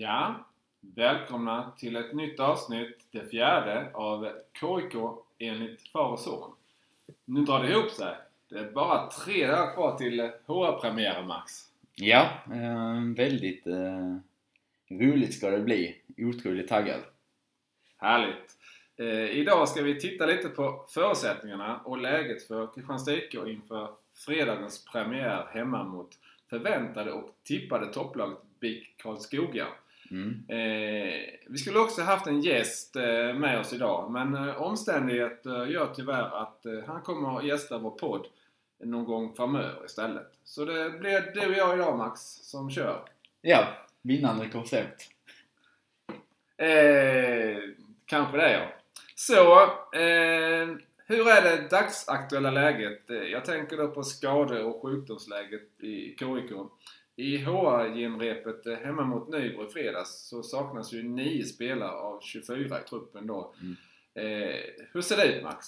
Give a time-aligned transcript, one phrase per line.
[0.00, 0.34] Ja,
[0.80, 4.28] välkomna till ett nytt avsnitt, det fjärde av
[4.60, 4.94] KIK
[5.38, 6.52] enligt far och son.
[7.24, 8.14] Nu drar det ihop sig.
[8.48, 11.52] Det är bara tre dagar kvar till HR-premiären Max.
[11.94, 14.16] Ja, eh, väldigt eh,
[14.90, 15.96] roligt ska det bli.
[16.18, 17.00] Otroligt taggad.
[17.96, 18.56] Härligt!
[18.96, 24.84] Eh, idag ska vi titta lite på förutsättningarna och läget för Kristianstad IK inför fredagens
[24.84, 26.18] premiär hemma mot
[26.50, 29.66] förväntade och tippade topplaget BIK Karlskoga.
[30.10, 30.44] Mm.
[30.48, 35.92] Eh, vi skulle också haft en gäst eh, med oss idag men eh, omständigheter gör
[35.94, 38.26] tyvärr att eh, han kommer att gästa vår podd
[38.84, 40.32] någon gång framöver istället.
[40.44, 43.04] Så det blir du och jag idag Max som kör.
[43.40, 43.68] Ja,
[44.02, 45.10] vinnande koncept.
[46.56, 47.56] Eh,
[48.06, 48.68] kanske det ja.
[49.14, 49.62] Så,
[49.98, 50.68] eh,
[51.06, 53.10] hur är det dagsaktuella läget?
[53.10, 56.52] Eh, Jag tänker då på skade och sjukdomsläget i KIK.
[57.18, 62.80] I HR-genrepet eh, hemma mot Nybro i fredags så saknas ju 9 spelare av 24
[62.80, 63.52] i truppen då.
[63.60, 63.76] Mm.
[64.14, 64.56] Eh,
[64.92, 65.66] hur ser det ut Max?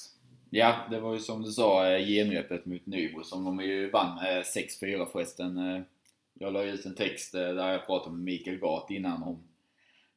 [0.50, 4.16] Ja, det var ju som du sa eh, genrepet mot Nybro som de ju vann
[4.22, 5.58] med 6-4 förresten.
[5.58, 5.82] Eh,
[6.38, 9.42] Jag la ut en text eh, där jag pratade med Mikael Gart innan om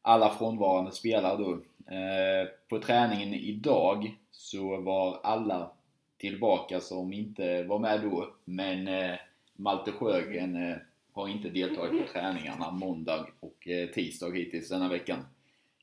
[0.01, 1.51] alla frånvarande spelare då.
[1.95, 5.71] Eh, På träningen idag så var alla
[6.17, 8.33] tillbaka som inte var med då.
[8.45, 9.15] Men eh,
[9.55, 10.77] Malte Sjögren eh,
[11.13, 15.25] har inte deltagit på träningarna måndag och eh, tisdag hittills denna veckan.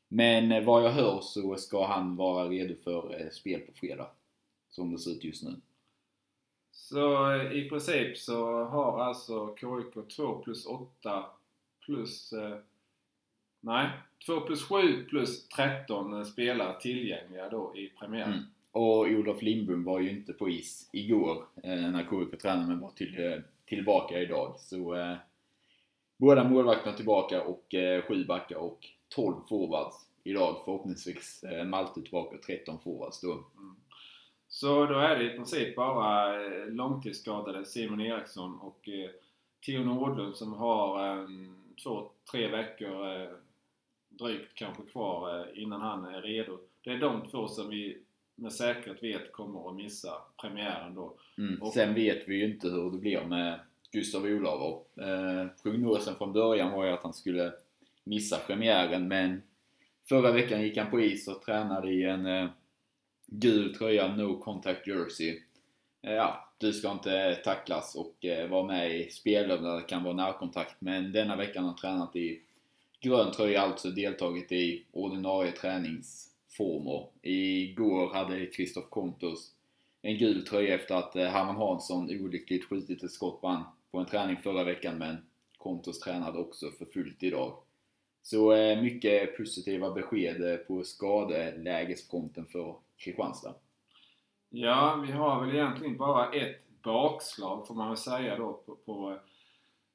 [0.09, 4.11] Men eh, vad jag hör så ska han vara redo för eh, spel på fredag.
[4.71, 5.57] Som det ser ut just nu.
[6.73, 11.25] Så i princip så har alltså KIK 2 plus 8
[11.85, 12.35] plus...
[13.63, 13.91] Nej,
[14.27, 18.33] 2 plus 7 plus 13 spelare tillgängliga då i premiären.
[18.33, 18.45] Mm.
[18.73, 23.43] Och Olof Lindbom var ju inte på is igår när KIK tränade men var till,
[23.67, 24.55] tillbaka idag.
[24.59, 24.95] Så
[26.21, 30.57] båda målvakterna tillbaka och eh, sju backar och 12 forwards idag.
[30.65, 33.45] Förhoppningsvis eh, Malte tillbaka och 13 forwards då.
[34.49, 39.11] Så då är det i princip bara eh, långtidsskadade Simon Eriksson och eh,
[39.67, 41.29] Theo Nordlund som har eh,
[41.83, 43.29] två, tre veckor eh,
[44.09, 46.59] drygt kanske kvar eh, innan han är redo.
[46.85, 47.99] Det är de två som vi
[48.35, 51.15] med säkerhet vet kommer att missa premiären då.
[51.39, 51.63] Mm.
[51.63, 53.61] Och- Sen vet vi ju inte hur det blir med
[53.93, 54.83] Gustav Olav.
[54.97, 57.53] Eh, prognosen från början var ju att han skulle
[58.05, 59.43] missa premiären men
[60.09, 62.49] förra veckan gick han på is och tränade i en eh,
[63.27, 65.41] gul tröja, No Contact Jersey.
[66.03, 70.05] Eh, ja, du ska inte tacklas och eh, vara med i spelrum där det kan
[70.05, 72.41] vara närkontakt men denna veckan har han tränat i
[73.01, 77.07] grön tröja, alltså deltagit i ordinarie träningsformer.
[77.23, 79.53] Igår hade Kristoff Kontos
[80.03, 83.99] en gul tröja efter att eh, Herman Hansson olyckligt skjutit ett skott på han på
[83.99, 85.17] en träning förra veckan men
[85.59, 87.63] Kontos tränade också för fullt idag.
[88.23, 93.55] Så eh, mycket positiva besked eh, på skadelägesfronten för Kristianstad.
[94.49, 99.19] Ja, vi har väl egentligen bara ett bakslag får man väl säga då på, på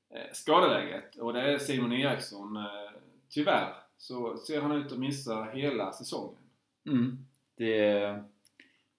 [0.10, 2.58] eh, skadeläget och det är Simon Eriksson.
[2.58, 2.92] Eh,
[3.30, 6.38] tyvärr så ser han ut att missa hela säsongen.
[6.86, 7.18] Mm.
[7.56, 8.24] Det är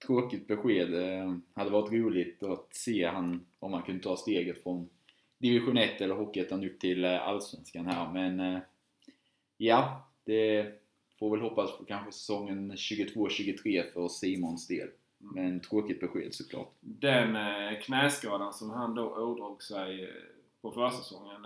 [0.05, 0.91] tråkigt besked.
[0.91, 4.89] Det hade varit roligt att se han om han kunde ta steget från
[5.37, 8.59] division 1 eller Hockeyettan upp till eh, Allsvenskan här men eh,
[9.57, 10.73] ja, det
[11.19, 14.89] får väl hoppas på kanske säsongen 22-23 för Simons del.
[15.17, 16.73] Men tråkigt besked såklart.
[16.79, 17.37] Den
[17.81, 20.09] knäskadan som han då ådrog sig
[20.61, 21.45] på försäsongen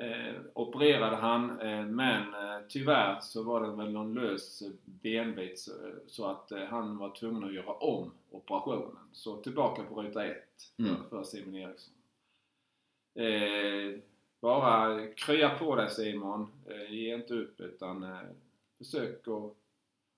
[0.00, 5.58] eh, eh, opererade han eh, men eh, tyvärr så var det väl någon lös benbit
[5.58, 5.72] så,
[6.06, 8.96] så att eh, han var tvungen att göra om operationen.
[9.12, 10.46] Så tillbaka på ruta ett
[10.76, 10.96] för, Mm.
[11.10, 11.94] för Simon Eriksson.
[13.14, 14.00] Eh,
[14.40, 16.48] bara krya på dig Simon.
[16.66, 18.18] Eh, ge inte upp utan eh,
[18.78, 19.52] försök att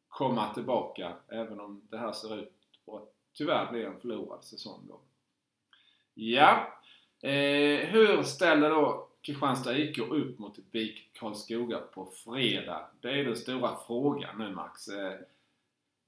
[0.08, 2.52] komma tillbaka även om det här ser ut
[2.86, 5.00] att tyvärr bli en förlorad säsong då.
[6.14, 6.72] Ja,
[7.20, 12.80] eh, hur ställer då Kristianstad IK upp mot BIK Karlskoga på fredag?
[13.00, 14.88] Det är den stora frågan nu Max.
[14.88, 15.12] Eh,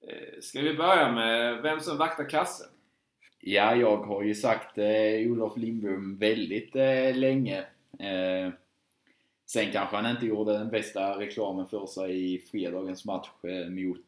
[0.01, 2.67] eh, ska vi börja med vem som vaktar kassen?
[3.41, 7.59] Ja, jag har ju sagt eh, Olof Lindbom väldigt eh, länge.
[7.99, 8.53] Eh,
[9.47, 14.07] sen kanske han inte gjorde den bästa reklamen för sig i fredagens match eh, mot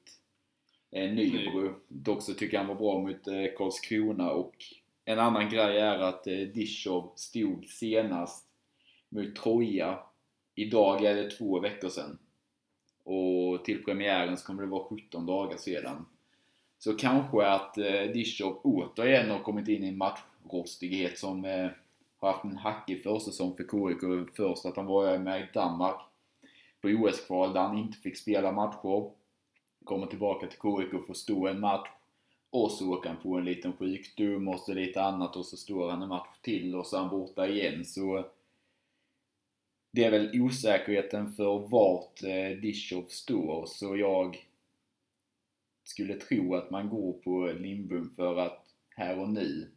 [0.90, 1.74] eh, Nybro.
[1.88, 4.54] Dock så tycker jag han var bra mot eh, Karlskrona och
[5.04, 8.45] en annan grej är att eh, Dishov stod senast
[9.16, 9.98] mot Troja.
[10.54, 12.18] Idag är det två veckor sedan.
[13.04, 16.06] Och till premiären så kommer det vara 17 dagar sedan.
[16.78, 21.68] Så kanske att eh, Dishop återigen har kommit in i en matchrostighet som eh,
[22.18, 24.34] har haft en hackig försäsong för KIK.
[24.36, 26.00] Först att han var med i Danmark
[26.80, 29.10] på OS-kval där han inte fick spela matcher.
[29.84, 31.88] Kommer tillbaka till KIK och får stå en match.
[32.50, 35.90] Och så åker han på en liten sjukdom och så lite annat och så står
[35.90, 37.84] han en match till och så är han borta igen.
[37.84, 38.26] Så
[39.96, 43.66] det är väl osäkerheten för vart eh, Dishov står.
[43.66, 44.46] Så jag
[45.84, 49.70] skulle tro att man går på Lindbom för att här och nu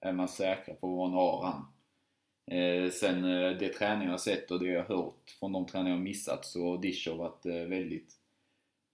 [0.00, 1.66] är man säkra på vad man har han.
[2.58, 6.04] Eh, sen eh, det träning jag sett och det jag hört från de träningar jag
[6.04, 8.14] missat så har Dishov varit eh, väldigt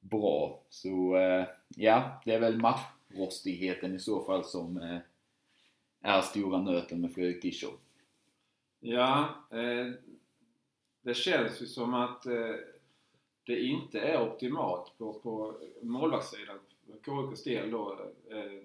[0.00, 0.62] bra.
[0.69, 4.99] Så eh, ja, det är väl matchrostigheten i så fall som eh,
[6.02, 7.75] är stora nöten med Fredrik Dishov.
[8.81, 9.94] Ja, eh,
[11.02, 12.55] det känns ju som att eh,
[13.47, 17.93] det inte är optimalt på, på målvaktssidan för KIKs del då.
[18.31, 18.62] Eh,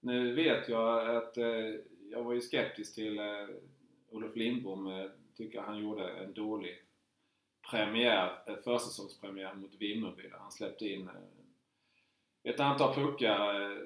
[0.00, 1.74] nu vet jag att eh,
[2.10, 3.46] jag var ju skeptisk till eh,
[4.10, 4.86] Olof Lindbom.
[4.86, 6.82] Eh, tycker han gjorde en dålig
[7.70, 13.78] premiär, eh, försäsongspremiär mot Vimmerby där han släppte in eh, ett antal puckar eh,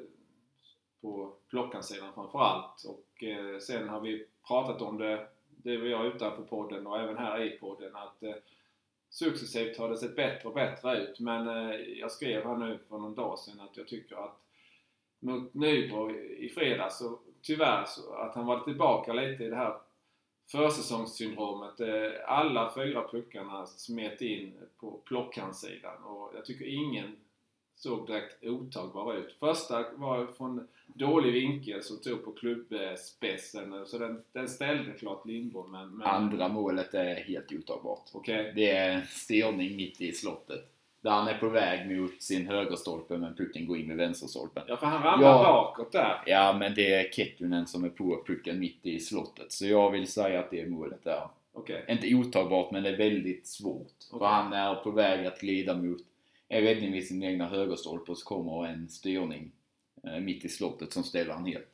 [1.01, 2.85] på plockansidan framförallt.
[2.85, 5.29] Och eh, sen har vi pratat om det,
[5.65, 8.35] det vi gör utanför podden och även här i podden, att eh,
[9.11, 11.21] successivt har det sett bättre och bättre ut.
[11.21, 14.39] Men eh, jag skrev här nu för någon dag sedan att jag tycker att
[15.21, 19.77] mot Nybro i fredags så tyvärr så att han var tillbaka lite i det här
[20.51, 21.81] försäsongssyndromet.
[21.81, 27.17] Eh, alla fyra puckarna smet in på plockhandsidan och jag tycker ingen
[27.83, 29.37] såg direkt otagbar ut.
[29.41, 35.71] Första var från dålig vinkel som tog på klubbspetsen så den, den ställde klart Lindbom
[35.73, 35.97] men...
[35.97, 38.05] men Andra målet är helt otagbart.
[38.13, 38.53] Okej.
[38.57, 40.69] Det är styrning mitt i slottet.
[41.01, 44.63] Där han är på väg mot sin högerstolpe men pucken går in i vänsterstolpen.
[44.67, 45.43] Ja för han ramlar Ja.
[45.45, 46.23] bakåt där.
[46.27, 49.53] Ja, men det är Kettunen som är på pucken mitt i slottet.
[49.53, 51.29] Så jag vill säga att det är målet där.
[51.53, 51.85] Okej.
[51.89, 53.93] Inte otagbart, men det är väldigt svårt.
[54.11, 54.29] För Okej.
[54.29, 56.01] han är på väg att glida mot
[56.53, 59.53] är räddning vid sin egna högerstolpe och så kommer en styrning
[60.05, 61.69] eh, mitt i slottet som ställer han helt.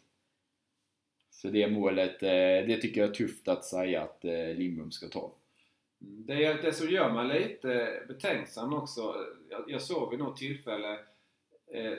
[1.30, 2.28] Så det målet, eh,
[2.66, 5.32] det tycker jag är tufft att säga att eh, Lindbom ska ta.
[5.98, 9.14] Det, det som gör mig lite betänksam också,
[9.50, 10.98] jag, jag såg vid något tillfälle
[11.72, 11.98] eh,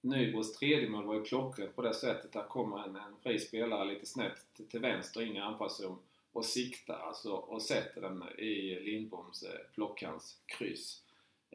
[0.00, 2.32] Nybros tredje mål var ju klockrent på det sättet.
[2.32, 5.98] Där kommer en, en fri spelare lite snett till, till vänster in i anfallszon
[6.32, 11.02] och siktar alltså och sätter den i Lindboms eh, plockhandskryss.
[11.02, 11.05] Eh,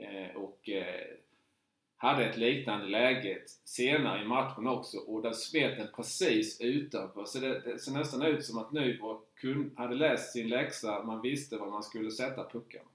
[0.02, 1.06] Eh, och eh,
[1.98, 7.26] hade ett liknande läge senare i matchen också och där smet den precis utanför.
[7.26, 9.22] Så det, det ser nästan ut som att Nybro
[9.76, 12.86] hade läst sin läxa, man visste var man skulle sätta puckarna.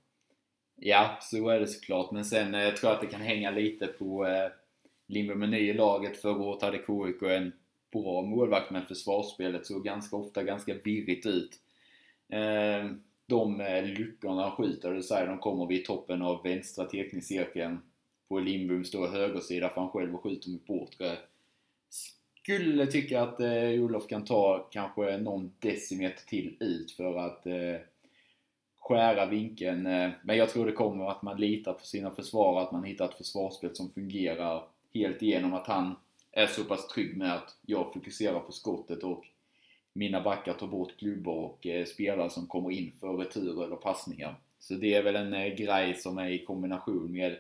[0.77, 2.11] Ja, så är det såklart.
[2.11, 4.51] Men sen eh, tror jag att det kan hänga lite på eh,
[5.07, 6.17] Lindbom med ny i laget.
[6.17, 7.53] Förra året hade KIK en
[7.93, 11.61] bra målvakt men försvarsspelet såg ganska ofta ganska virrigt ut.
[12.29, 12.91] Eh,
[13.27, 17.79] de eh, luckorna han skjuter, det säger de kommer vid toppen av vänstra teckningscirkeln.
[18.29, 21.19] På Lindboms står högersida för han själv skjuter mot bortre.
[22.43, 27.81] Skulle tycka att eh, Olof kan ta kanske någon decimeter till ut för att eh,
[28.79, 29.87] skära vinkeln.
[29.87, 33.05] Eh, men jag tror det kommer att man litar på sina försvarare, att man hittar
[33.05, 34.65] ett försvarsspel som fungerar
[34.95, 35.55] helt igenom.
[35.55, 35.97] Att han
[36.33, 39.25] är så pass trygg med att jag fokuserar på skottet och
[39.97, 44.35] mina backar tar bort klubbor och eh, spelare som kommer in för returer eller passningar.
[44.59, 47.37] Så det är väl en eh, grej som är i kombination med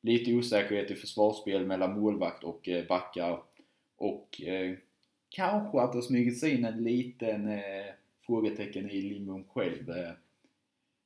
[0.00, 3.42] lite osäkerhet i försvarsspel mellan målvakt och eh, backar
[3.96, 4.74] och eh,
[5.28, 7.86] kanske att det har smugit sig in en liten eh,
[8.26, 9.90] frågetecken i Lindbom själv.
[9.90, 10.10] Eh,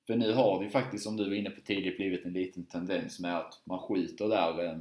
[0.07, 2.65] för nu har det ju faktiskt, som du var inne på tidigt, blivit en liten
[2.65, 4.65] tendens med att man skjuter där.
[4.65, 4.77] Eh,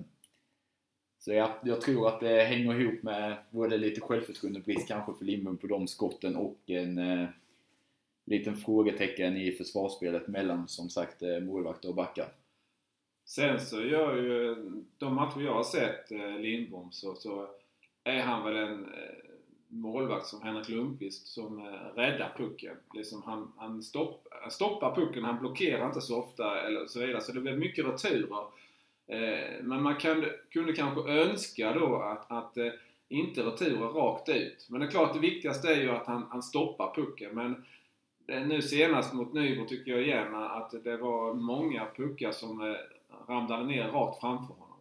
[1.21, 5.57] så jag, jag tror att det hänger ihop med både lite självförtroendebrist kanske för Lindbom
[5.57, 7.27] på de skotten och en eh,
[8.25, 12.27] liten frågetecken i försvarsspelet mellan som sagt eh, målvakter och backar.
[13.25, 14.55] Sen så gör ju
[14.97, 17.47] de matcher jag har sett eh, Lindbom så, så
[18.03, 19.31] är han väl en eh,
[19.67, 22.75] målvakt som Henrik Lundqvist som eh, räddar pucken.
[22.93, 27.21] Liksom han han stopp, stoppar pucken, han blockerar inte så ofta eller så vidare.
[27.21, 28.45] Så det blir mycket returer.
[29.11, 32.71] Eh, men man kan, kunde kanske önska då att, att eh,
[33.07, 34.67] inte returer rakt ut.
[34.69, 37.35] Men det är klart det viktigaste är ju att han, han stoppar pucken.
[37.35, 37.65] Men
[38.27, 42.77] eh, nu senast mot Nybro tycker jag igen att det var många puckar som
[43.27, 44.77] ramlade ner rakt framför honom.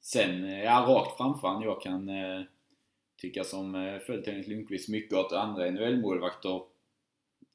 [0.00, 1.62] Sen, ja rakt framför honom.
[1.62, 2.42] Jag kan eh,
[3.16, 6.62] tycka som följt Henrik Lundqvist mycket att andra NHL-målvakter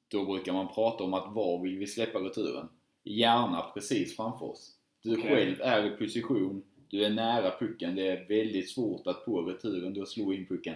[0.08, 2.70] då brukar man prata om att var vill vi släppa returen?
[3.04, 4.76] Gärna precis framför oss.
[5.06, 5.30] Du Okej.
[5.30, 9.94] själv är i position, du är nära pucken, det är väldigt svårt att på returen
[9.94, 10.76] då slå in pucken.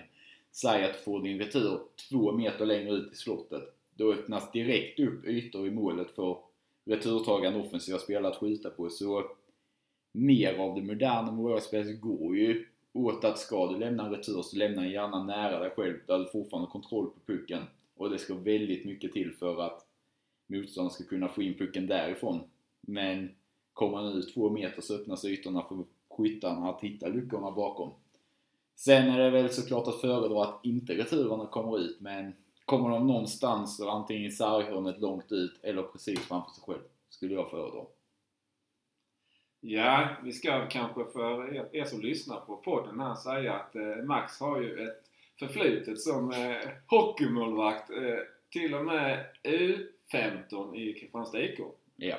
[0.51, 3.63] Säg att du får din retur två meter längre ut i slottet.
[3.95, 6.37] Då öppnas direkt upp ytor i målet för
[6.85, 9.31] returtagande offensiva spelare att skjuta på så
[10.11, 14.57] mer av det moderna målvaktsspelet går ju åt att ska du lämna en retur så
[14.57, 17.63] lämna den gärna nära dig själv där du fortfarande har kontroll på pucken.
[17.95, 19.85] Och det ska väldigt mycket till för att
[20.47, 22.41] motståndaren ska kunna få in pucken därifrån.
[22.81, 23.29] Men
[23.79, 27.91] kommer han ut två meter så öppnas ytorna för skyttarna att hitta luckorna bakom.
[28.75, 32.33] Sen är det väl såklart att föredra att inte returerna kommer ut, men
[32.65, 37.49] kommer de någonstans antingen i sarghörnet långt ut eller precis framför sig själv, skulle jag
[37.49, 37.85] föredra.
[39.59, 44.05] Ja, vi ska kanske för er, er som lyssnar på podden här säga att eh,
[44.05, 45.03] Max har ju ett
[45.39, 47.89] förflutet som eh, hockeymålvakt.
[47.89, 48.19] Eh,
[48.49, 51.59] till och med U15 i Kristianstad IK.
[51.95, 52.17] Ja.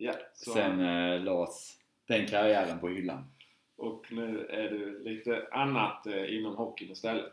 [0.00, 3.24] Ja, så, Sen eh, lades den karriären på hyllan.
[3.76, 7.32] Och nu är det lite annat eh, inom hockeyn istället.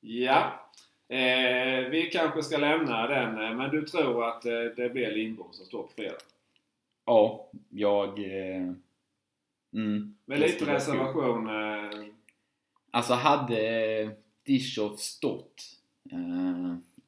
[0.00, 0.70] Ja,
[1.08, 3.42] eh, vi kanske ska lämna den.
[3.42, 6.16] eh, Men du tror att eh, det blir Lindbom som står på fredag?
[7.04, 8.18] Ja, jag...
[8.18, 8.72] Eh,
[9.72, 11.48] mm, Med lite reservation.
[11.48, 11.90] Eh,
[12.90, 14.10] Alltså hade
[14.44, 15.62] Dischow stått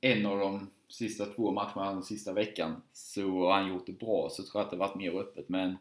[0.01, 4.29] en av de sista två matcherna den sista veckan så har han gjort det bra
[4.31, 5.77] så tror jag att det varit mer öppet men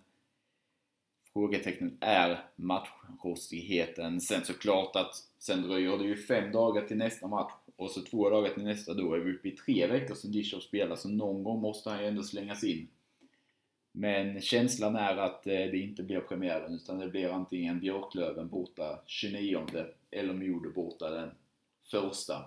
[1.33, 4.21] frågetecknet är matchrostigheten.
[4.21, 8.29] Sen såklart att sen dröjer det ju fem dagar till nästa match och så två
[8.29, 11.43] dagar till nästa då är vi uppe i tre veckor som Dishov spelar så någon
[11.43, 12.87] gång måste han ju ändå slängas in.
[13.91, 18.99] Men känslan är att eh, det inte blir premiären utan det blir antingen Björklöven borta
[19.05, 19.65] 29
[20.11, 21.31] eller Modo borta den
[21.91, 22.45] första.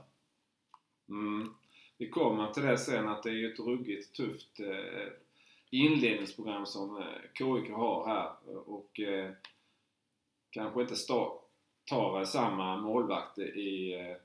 [1.08, 1.54] mm,
[1.98, 5.12] vi kommer till det sen att det är ju ett ruggigt tufft eh,
[5.70, 8.30] inledningsprogram som eh, KIK har här.
[8.66, 9.30] Och eh,
[10.50, 10.94] kanske inte
[11.88, 13.94] tar eh, samma målvakt i...
[13.94, 14.16] Eh,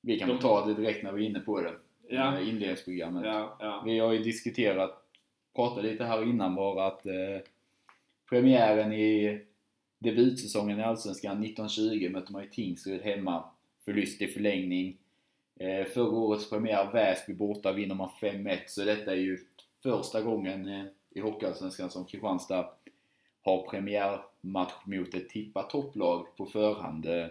[0.00, 1.74] Vi kan De- ta det direkt när vi är inne på det.
[2.08, 3.24] ja, eh, Inledningsprogrammet.
[3.24, 3.82] ja, ja.
[3.84, 5.02] Vi har ju diskuterat,
[5.54, 7.38] pratat lite här innan bara att eh,
[8.30, 9.40] premiären i
[9.98, 13.44] debutsäsongen i Allsvenskan 1920 mötte man ju Tingsryd hemma.
[13.84, 14.96] Förlust i förlängning.
[15.60, 18.58] Eh, förra årets premiär, Väsby borta, vinner man 5-1.
[18.66, 19.38] Så detta är ju
[19.82, 22.70] första gången eh, i Hockeyallsvenskan som Kristianstad
[23.42, 27.06] har premiärmatch mot ett tippat topplag på förhand.
[27.06, 27.26] Eh,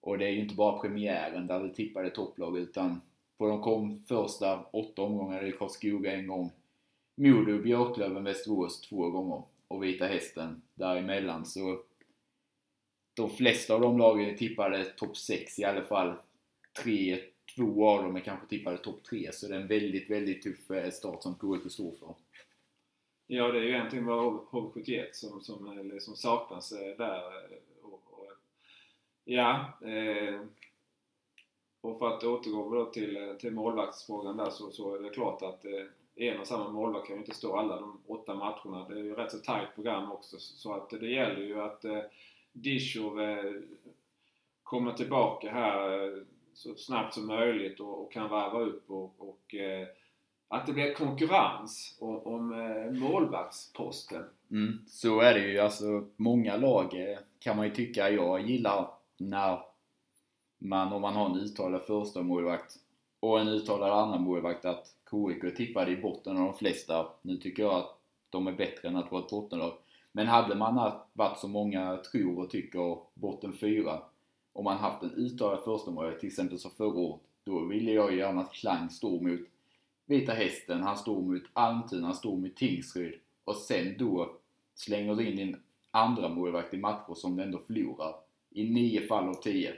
[0.00, 3.00] och det är ju inte bara premiären där det tippade topplag utan
[3.38, 6.50] på de kom första åtta omgångarna i Karlskoga en gång.
[7.14, 9.42] Modo, Björklöven, Västerås två gånger.
[9.68, 11.46] Och Vita Hästen däremellan.
[11.46, 11.80] Så
[13.14, 16.14] de flesta av de lagen tippade topp 6 i alla fall.
[16.82, 17.18] Tre,
[17.56, 20.70] två av dem är kanske tippade topp tre, Så det är en väldigt, väldigt tuff
[20.70, 22.14] eh, start som KIK står för.
[23.26, 27.18] Ja, det är ju egentligen bara HV71 som, som, som liksom saknas eh, där.
[27.18, 28.32] Eh, och, och,
[29.24, 30.40] ja, eh,
[31.80, 35.64] och för att återgå då till, till målvaktsfrågan där så, så är det klart att
[35.64, 38.88] eh, en och samma målvakt kan ju inte stå alla de åtta matcherna.
[38.88, 42.02] Det är ju rätt så tajt program också så att det gäller ju att eh,
[42.52, 43.52] Dishov eh,
[44.62, 46.22] kommer tillbaka här eh,
[46.54, 49.86] så snabbt som möjligt och, och kan varva upp och, och eh,
[50.48, 54.24] att det blir konkurrens om, om eh, målvaktsposten.
[54.50, 55.58] Mm, så är det ju.
[55.58, 59.58] Alltså, många lag eh, kan man ju tycka, jag gillar när
[60.58, 62.76] man, om man har en uttalad första målvakt
[63.20, 67.06] och en uttalad andra målvakt att KIK är tippade i botten av de flesta.
[67.22, 67.98] Nu tycker jag att
[68.30, 69.72] de är bättre än att vara ett bottenlag.
[70.12, 74.02] Men hade man varit som många tror och tycker botten fyra
[74.52, 78.40] om man haft en uttalad första till exempel som förra året, då ville jag gärna
[78.40, 79.40] att Klang står mot
[80.06, 84.36] Vita Hästen, han står mot Almtuna, han står mot Tingsryd och sen då
[84.74, 85.56] slänger du in din
[85.90, 88.14] andra målvakt i matcher som du ändå förlorar
[88.50, 89.70] i nio fall av tio.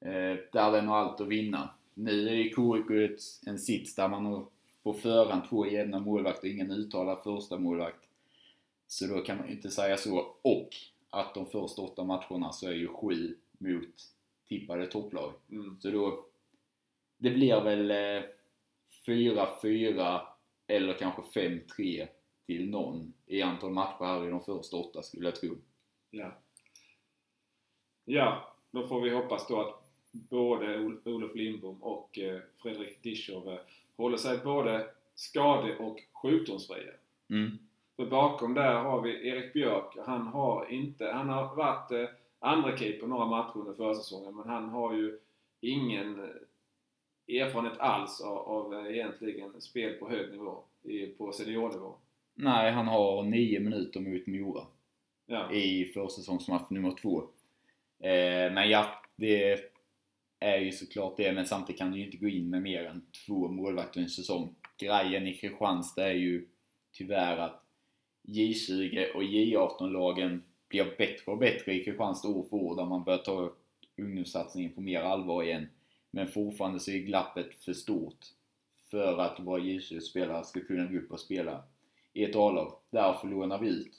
[0.00, 1.70] Eh, där den har allt att vinna.
[1.94, 4.46] Nu är ju KIK en sits där man har
[4.82, 8.08] på förhand två jämna målvakter, ingen uttalad första målvakt.
[8.86, 10.26] Så då kan man ju inte säga så.
[10.42, 10.68] Och
[11.10, 13.94] att de första åtta matcherna så är ju sju mot
[14.48, 15.32] tippade topplag.
[15.50, 15.80] Mm.
[15.80, 16.26] Så då,
[17.16, 18.28] det blir väl eh,
[19.06, 20.20] 4-4
[20.66, 22.08] eller kanske 5-3
[22.46, 25.56] till någon i antal matcher här i de första åtta skulle jag tro.
[26.10, 26.32] Ja.
[28.04, 29.80] ja, då får vi hoppas då att
[30.12, 33.58] både Ol- Olof Lindbom och eh, Fredrik Dischow eh,
[33.96, 36.92] håller sig både skade och sjukdomsfria.
[37.30, 37.58] Mm.
[37.96, 39.96] För bakom där har vi Erik Björk.
[40.06, 42.08] Han har inte, han har varit eh,
[42.44, 45.18] andra keeper några matcher under försäsongen men han har ju
[45.60, 51.94] ingen eh, erfarenhet alls av, av eh, egentligen spel på hög nivå, i, på seniornivå.
[52.34, 54.66] Nej, han har nio minuter mot Mora
[55.26, 55.52] Ja.
[55.52, 57.22] i försäsongsmatch nummer två.
[57.98, 59.60] Eh, men ja, det
[60.40, 63.06] är ju såklart det, men samtidigt kan du ju inte gå in med mer än
[63.26, 64.54] två målvakter i en säsong.
[64.78, 66.48] Grejen i Kristianstad är ju
[66.92, 67.62] tyvärr att
[68.22, 70.42] J20 och J18-lagen
[70.74, 73.52] blir bättre och bättre i Kristianstad år för år där man börjar ta
[73.96, 75.66] ungdomssatsningen på mer allvar igen.
[76.10, 78.26] Men fortfarande så är glappet för stort
[78.90, 81.62] för att våra J20-spelare ska kunna gå upp och spela
[82.12, 82.72] i ett A-lag.
[82.90, 83.92] Därför lånar vi ut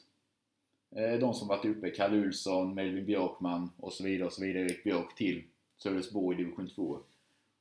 [0.96, 4.64] eh, de som varit uppe, Kalle Ulsson, Melvin Björkman och så vidare och så vidare,
[4.64, 5.44] Erik Björk till
[5.78, 7.00] Sölvesborg i division 2.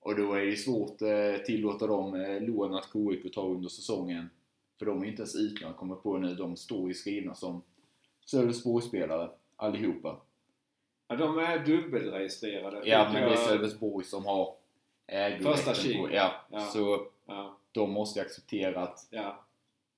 [0.00, 4.30] Och då är det svårt att tillåta dem eh, lån att KIK ta under säsongen.
[4.78, 6.34] För de är inte ens utlånade, kommer på nu.
[6.34, 7.62] De står ju skrivna som
[8.24, 10.16] Sölvesborgsspelare allihopa.
[11.08, 12.82] Ja, de är dubbelregistrerade.
[12.84, 14.54] Ja, men det är Sölvesborg som har
[15.06, 16.08] ägorätten Första på.
[16.12, 16.60] Ja, Ja.
[16.60, 19.44] så Ja, de måste ju acceptera att ja.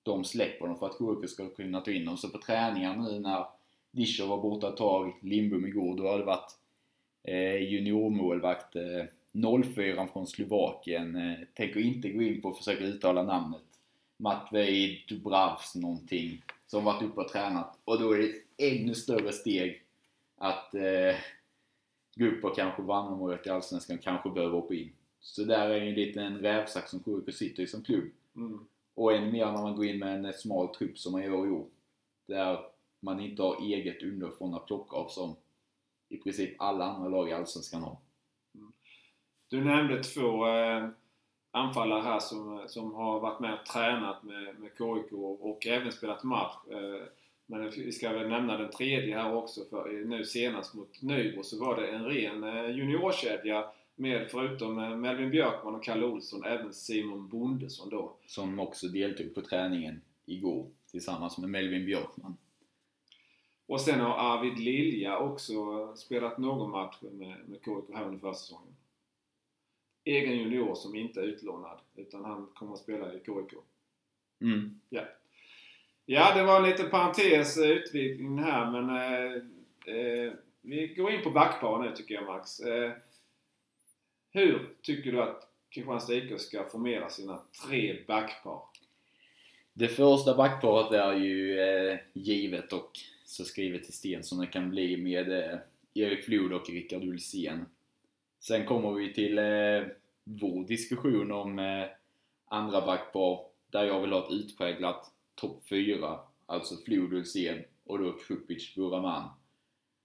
[0.03, 2.17] de släpper dem för att KIK ska kunna ta in dem.
[2.17, 3.47] Så på träningar nu när
[3.91, 6.57] Discher var borta ett tag, Lindbom igår, då har det varit
[7.23, 11.17] eh, juniormålvakt eh, 04 från Slovakien.
[11.17, 13.63] Eh, tänker inte gå in på att försöka uttala namnet.
[14.17, 16.43] Matvej Dubravs någonting.
[16.67, 17.79] Som varit uppe och tränat.
[17.85, 19.83] Och då är det ett ännu större steg
[20.37, 21.17] att eh,
[22.17, 24.93] gå upp och kanske vara andramålet i Allsvenskan, kanske behöver hoppa in.
[25.21, 28.11] Så där är ju en liten rävsax som KIK sitter i som klubb.
[28.37, 28.67] Mm.
[28.95, 31.51] Och ännu mer när man går in med en smal trupp som man gör i
[31.51, 31.67] år.
[32.27, 32.59] Där
[33.01, 35.37] man inte har eget underifrån att plocka av som
[36.09, 37.97] i princip alla andra lag i Allsvenskan har.
[39.49, 40.89] Du nämnde två eh,
[41.57, 46.23] anfallare här som, som har varit med och tränat med, med KIK och även spelat
[46.25, 46.55] match.
[46.71, 47.07] Eh,
[47.47, 49.65] men vi ska väl nämna den tredje här också.
[49.71, 54.97] För nu senast mot Nybro så var det en ren eh, juniorkedja med förutom eh,
[54.97, 58.17] Melvin Björkman och Kalle Olsson även Simon Bondesson då.
[58.27, 62.37] Som också deltog på träningen igår tillsammans med Melvin Björkman.
[63.67, 65.55] Och sen har Arvid Lilja också
[65.97, 68.77] spelat någon match med, med KIK här under försäsongen.
[70.07, 73.59] Egen junior som inte är utlånad utan han kommer att spela i KIK.
[74.41, 74.81] Mm.
[76.07, 79.33] Ja, det var en liten parentes eh, utvidgning här men eh,
[79.97, 82.61] eh, vi går in på backpar nu tycker jag Max.
[82.61, 82.93] Eh,
[84.31, 88.63] hur tycker du att Kristianstad IK ska formera sina tre backpar?
[89.73, 92.91] Det första backparet är ju eh, givet och
[93.25, 95.61] så skrivet i sten som det kan bli med
[95.95, 97.67] Erik Flod och Rickard Ulsén.
[98.49, 99.83] Sen kommer vi till eh,
[100.25, 101.85] vår diskussion om eh,
[102.49, 108.13] andra backpar där jag vill ha ett utpräglat topp 4, alltså Flod Ulsén och då
[108.13, 109.29] Krupic Buraman.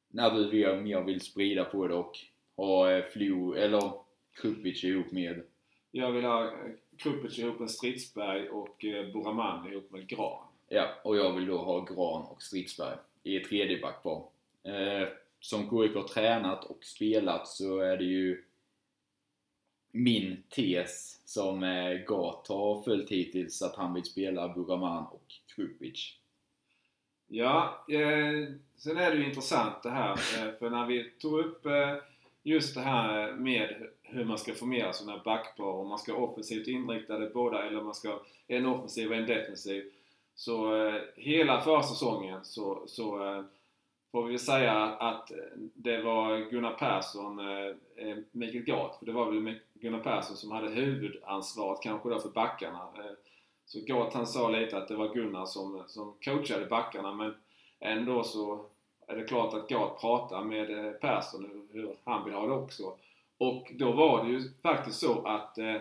[0.07, 2.17] När du vill, mer vill sprida på det och
[2.55, 3.91] ha eh, Flod, eller
[4.41, 5.43] Krupic ihop med
[5.91, 6.51] Jag vill ha eh,
[6.97, 10.43] Krupic ihop med Stridsberg och eh, Buraman ihop med Gran.
[10.67, 14.23] Ja, och jag vill då ha Gran och Stridsberg i ett tredje backpar.
[14.63, 15.07] Eh,
[15.41, 18.43] som KIK har tränat och spelat så är det ju
[19.91, 25.25] min tes som eh, Gat har följt hittills att han vill spela Buraman och
[25.55, 26.17] Krupic.
[27.27, 31.65] Ja, eh, sen är det ju intressant det här eh, för när vi tog upp
[31.65, 31.95] eh,
[32.43, 36.67] just det här med hur man ska formera sådana här backpar om man ska offensivt
[36.67, 39.91] inriktade båda eller om man ska en offensiv och en defensiv.
[40.35, 43.43] Så eh, hela försäsongen så, så eh,
[44.11, 45.31] får vi säga att
[45.73, 50.51] det var Gunnar Persson, eh, eh Mikael Gat, för det var väl Gunnar Persson som
[50.51, 52.79] hade huvudansvaret kanske då för backarna.
[52.95, 53.11] Eh,
[53.65, 57.33] så Gat han sa lite att det var Gunnar som, som coachade backarna men
[57.79, 58.65] ändå så
[59.07, 62.53] är det klart att Gat pratar med eh, Persson hur, hur han vill ha det
[62.53, 62.93] också.
[63.37, 65.75] Och då var det ju faktiskt så att eh,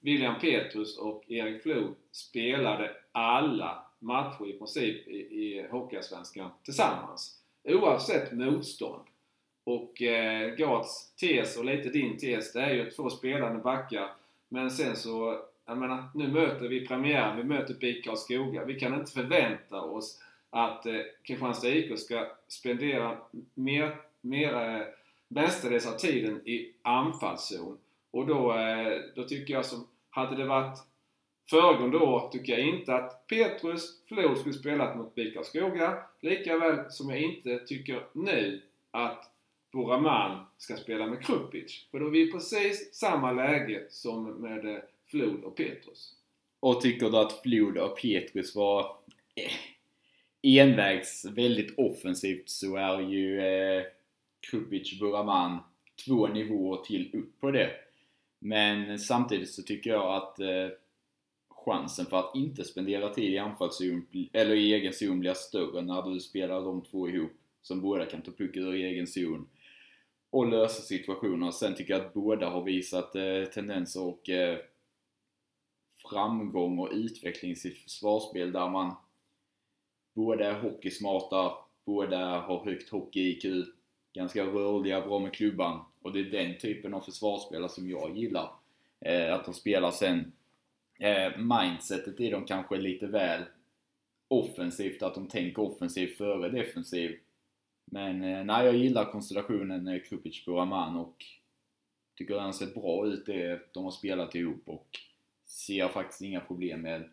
[0.00, 7.39] William Petrus och Erik Flod spelade alla matcher i princip i, i Hockeyallsvenskan tillsammans.
[7.64, 9.02] Oavsett motstånd.
[9.64, 14.12] Och eh, Gats tes och lite din tes, det är ju två spelande backar.
[14.48, 18.64] Men sen så, jag menar, nu möter vi premiären, vi möter BIK Karlskoga.
[18.64, 20.20] Vi kan inte förvänta oss
[20.50, 23.18] att eh, Kristianstad IK ska spendera
[23.54, 24.86] mer, mer eh,
[25.28, 27.78] mestadels av tiden i anfallszon.
[28.10, 30.78] Och då, eh, då tycker jag som, hade det varit
[31.50, 35.98] föregående år tycker jag inte att Petrus Flod skulle spelat mot BIK Karlskoga.
[36.20, 39.30] Likaväl som jag inte tycker nu att
[39.72, 41.86] Buraman ska spela med Krupic.
[41.90, 46.14] För då är vi i precis samma läge som med eh, Flod och Petrus.
[46.60, 48.80] Och tycker du att Flod och Petrus var
[49.34, 49.52] eh,
[50.42, 53.82] envägs väldigt offensivt så är ju eh,
[54.50, 55.58] Krupic Buraman
[56.06, 57.70] två nivåer till upp på det.
[58.38, 60.68] Men samtidigt så tycker jag att eh,
[61.64, 66.02] chansen för att inte spendera tid i anfallszon, eller i egen zon blir större när
[66.02, 67.30] du spelar de två ihop.
[67.62, 69.48] Som båda kan ta pucken ur egen zon
[70.30, 71.50] och lösa situationer.
[71.50, 74.58] Sen tycker jag att båda har visat eh, tendenser och eh,
[76.10, 78.94] framgång och utveckling i sitt försvarsspel där man
[80.14, 81.52] båda är hockeysmarta,
[81.84, 83.66] båda har högt hockey-IQ,
[84.12, 88.50] ganska rörliga, bra med klubban och det är den typen av försvarsspelare som jag gillar.
[89.00, 90.32] Eh, att de spelar sen
[91.00, 93.42] eh, mindsetet i dem kanske är lite väl
[94.28, 97.18] offensivt, att de tänker offensivt före defensiv.
[97.84, 101.24] Men eh, nej, jag gillar konstellationen eh, Krupic på Raman och
[102.16, 104.98] tycker den har sett bra ut det de har spelat ihop och
[105.46, 107.08] ser faktiskt inga problem med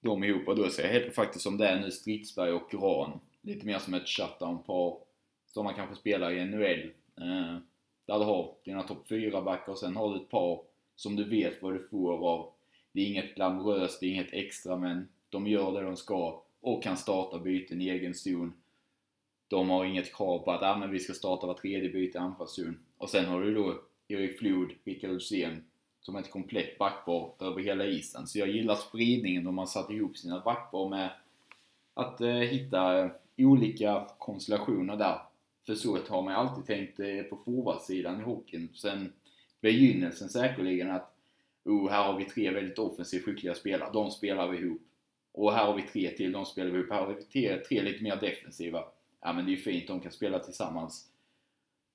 [0.00, 0.48] dem ihop.
[0.48, 3.20] Och då ser jag helt faktiskt som det är nu Stridsberg och Gran.
[3.40, 4.98] Lite mer som ett shutdown-par
[5.46, 6.90] som man kanske spelar i NHL.
[7.16, 7.58] Eh,
[8.06, 10.60] där du har dina topp 4-backar och sen har du ett par
[10.96, 12.52] som du vet vad du får av.
[12.98, 16.82] Det är inget glamoröst, det är inget extra men de gör det de ska och
[16.82, 18.52] kan starta byten i egen zon.
[19.48, 22.20] De har inget krav på att ah, men vi ska starta var tredje byte i
[22.20, 22.78] anfallszon.
[22.96, 25.64] Och sen har du då Erik Flod, Rickard Hussein
[26.00, 28.26] som ett komplett backpar över hela isen.
[28.26, 31.10] Så jag gillar spridningen de har satt ihop sina backpar med
[31.94, 35.18] att eh, hitta eh, olika konstellationer där.
[35.66, 38.68] För så har man alltid tänkt eh, på forwardsidan i hockeyn.
[38.74, 39.12] Sen
[39.60, 41.17] begynnelsen säkerligen att
[41.68, 44.82] oh, här har vi tre väldigt offensivt skickliga spelare, de spelar vi ihop.
[45.32, 46.90] Och här har vi tre till, de spelar vi ihop.
[46.90, 48.84] Här har vi tre, tre lite mer defensiva.
[49.20, 51.08] Ja men det är ju fint, de kan spela tillsammans.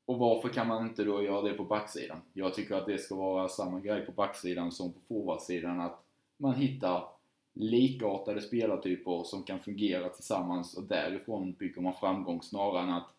[0.06, 2.22] Och varför kan man inte då göra det på backsidan?
[2.34, 5.82] Jag tycker att det ska vara samma grej på backsidan som på forwardsidan.
[5.82, 6.04] Att
[6.38, 7.08] man hittar
[7.54, 13.14] likartade spelartyper som kan fungera tillsammans och därifrån bygger man framgång snarare än att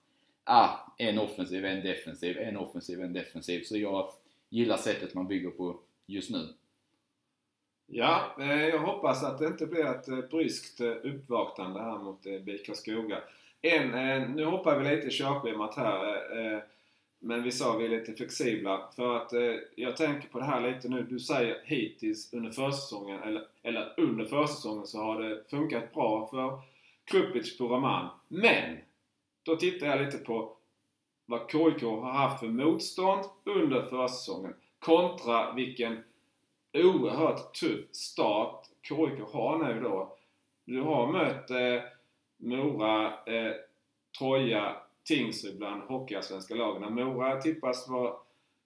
[0.44, 3.62] ah, en offensiv, en defensiv, en offensiv, en defensiv.
[3.62, 4.08] Så jag
[4.48, 6.48] gillar sättet man bygger på just nu.
[7.86, 12.22] Ja, eh, jag hoppas att det inte blir ett eh, bryskt uppvaktande uppvaknande här mot
[12.22, 13.22] BIK Karlskoga.
[13.62, 13.90] En,
[14.32, 16.64] nu hoppar vi lite i körschemat här.
[17.18, 18.88] Men vi sa vi är lite flexibla.
[18.96, 19.32] För att
[19.74, 21.02] jag tänker på det här lite nu.
[21.02, 26.58] Du säger hittills under försäsongen, eller, eller under försäsongen så har det funkat bra för
[27.04, 28.08] Krupic på Raman.
[28.28, 28.78] Men!
[29.42, 30.56] Då tittar jag lite på
[31.26, 36.02] vad KIK har haft för motstånd under försäsongen kontra vilken
[36.72, 40.16] oerhört tuff start KIK har nu då.
[40.64, 41.82] Du har mött eh,
[42.36, 43.52] Mora, eh,
[44.18, 46.94] Troja, Tingsryd bland hockeyallsvenska lagen.
[46.94, 48.14] Mora tippas vara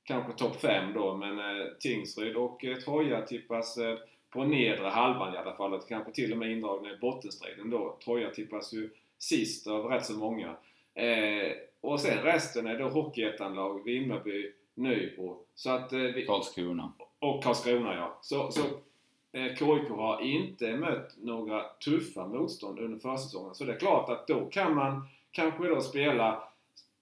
[0.05, 3.99] kanske topp 5 då men eh, Tingsryd och eh, Troja tippas eh,
[4.31, 5.81] på nedre halvan i alla fall.
[5.89, 7.99] Kanske till och med indragna i bottenstriden då.
[8.05, 10.57] Troja tippas ju sist av rätt så många.
[10.95, 15.37] Eh, och sen resten är då Hockeyettan-lag, Vimmerby, Nybro.
[15.55, 16.93] Så att, eh, vi, Karlskrona.
[17.19, 18.19] Och Karlskrona ja.
[18.23, 18.61] Så, så
[19.33, 23.55] eh, KIK har inte mött några tuffa motstånd under försäsongen.
[23.55, 26.49] Så det är klart att då kan man kanske då spela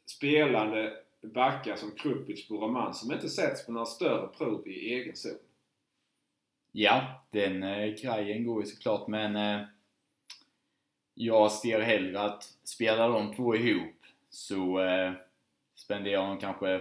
[0.06, 5.38] spelande backar som Krupic, Buraman som inte sätts på några större prov i egen zon.
[6.72, 9.66] Ja, den eh, grejen går ju såklart men eh,
[11.14, 13.94] jag ser hellre att spela de två ihop
[14.30, 15.12] så eh,
[15.74, 16.80] spenderar de kanske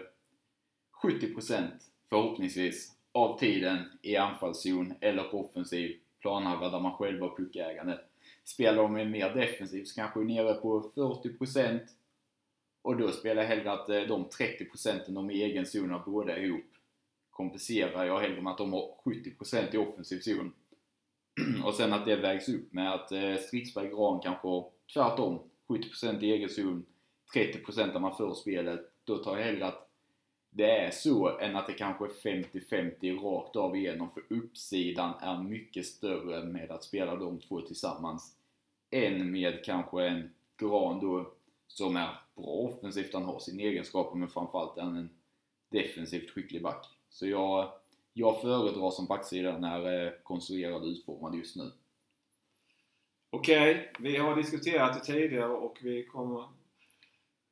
[1.06, 1.68] 70%
[2.10, 8.00] förhoppningsvis av tiden i anfallszon eller på offensiv planhalva där man själv har puckägande.
[8.44, 11.80] Spelar de mer defensivt så kanske nere på 40%
[12.82, 16.40] och då spelar jag hellre att eh, de 30% de i egen zon har båda
[16.40, 16.76] ihop
[17.30, 20.54] kompenserar jag hellre med att de har 70% i offensiv zon.
[21.66, 26.24] och sen att det vägs upp med att eh, Stridsberg Gran kanske har tvärtom 70%
[26.24, 26.86] i egen zon,
[27.36, 28.80] 30% där man för spelet.
[29.04, 29.85] Då tar jag hellre att
[30.58, 35.44] det är så än att det kanske är 50-50 rakt av igenom för uppsidan är
[35.44, 38.36] mycket större med att spela de två tillsammans
[38.92, 41.34] än med kanske en Gran då
[41.68, 45.10] som är bra offensivt, han har sina egenskaper men framförallt är han en
[45.70, 46.86] defensivt skicklig back.
[47.10, 47.72] Så jag,
[48.14, 51.72] jag föredrar som backsidan är eh, konstruerad och utformad just nu.
[53.30, 56.46] Okej, okay, vi har diskuterat det tidigare och vi kommer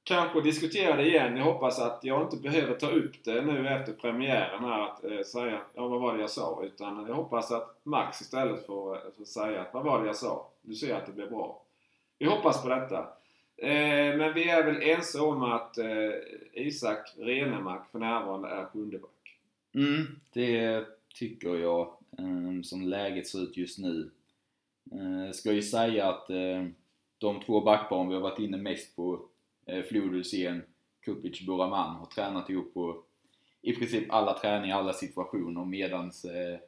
[0.03, 1.37] kanske diskutera det igen.
[1.37, 5.21] Jag hoppas att jag inte behöver ta upp det nu efter premiären här att eh,
[5.21, 6.63] säga ja, vad var det jag sa?
[6.63, 10.49] Utan jag hoppas att Max istället får, eh, får säga vad var det jag sa?
[10.61, 11.61] Du ser att det blir bra.
[12.19, 12.97] Vi hoppas på detta.
[13.57, 16.11] Eh, men vi är väl ense om att eh,
[16.53, 19.37] Isak Renemark för närvarande är sjunde back.
[19.75, 20.85] Mm, det
[21.15, 21.87] tycker jag.
[22.17, 24.11] Eh, som läget ser ut just nu.
[24.91, 26.65] Eh, ska ju säga att eh,
[27.17, 29.25] de två backparen vi har varit inne mest på
[29.65, 30.63] Eh, Flodus, Flodhusén,
[31.01, 33.03] Kupic, Buraman har tränat ihop på
[33.61, 36.59] i princip alla träningar, alla situationer medans eh,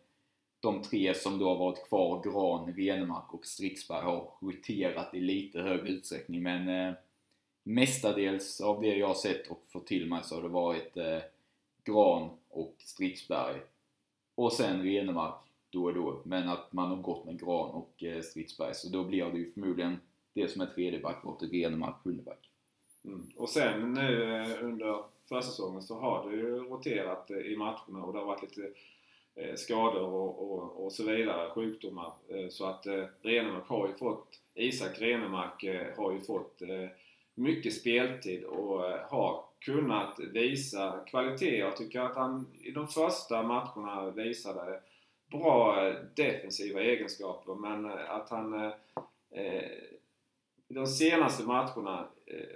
[0.59, 5.61] de tre som då har varit kvar, Gran, Renemark och Stridsberg, har roterat i lite
[5.61, 6.95] högre utsträckning men eh,
[7.63, 10.97] mestadels av det jag har sett och fått till mig så har det varit
[11.83, 13.61] Gran och Stridsberg
[14.35, 15.35] och sen Renemark
[15.69, 16.21] då och då.
[16.25, 18.75] Men att man har gått med Gran och eh, Stridsberg.
[18.75, 19.99] Så då blir det ju förmodligen
[20.33, 22.49] det som är tredje back och Renemark sjunde back.
[23.05, 23.27] Mm.
[23.37, 28.19] Och sen nu under försäsongen så har det ju roterat eh, i matcherna och det
[28.19, 28.69] har varit lite
[29.35, 32.13] eh, skador och, och, och så vidare, sjukdomar.
[32.49, 32.87] Så att
[33.21, 35.65] Renemark har ju fått, Isak Renemark
[35.97, 36.61] har ju fått
[37.35, 41.57] mycket speltid och har kunnat visa kvalitet.
[41.57, 44.79] Jag tycker att han i de första matcherna visade
[45.31, 48.71] bra defensiva egenskaper men att han eh,
[49.31, 49.71] eh,
[50.67, 52.55] i de senaste matcherna eh,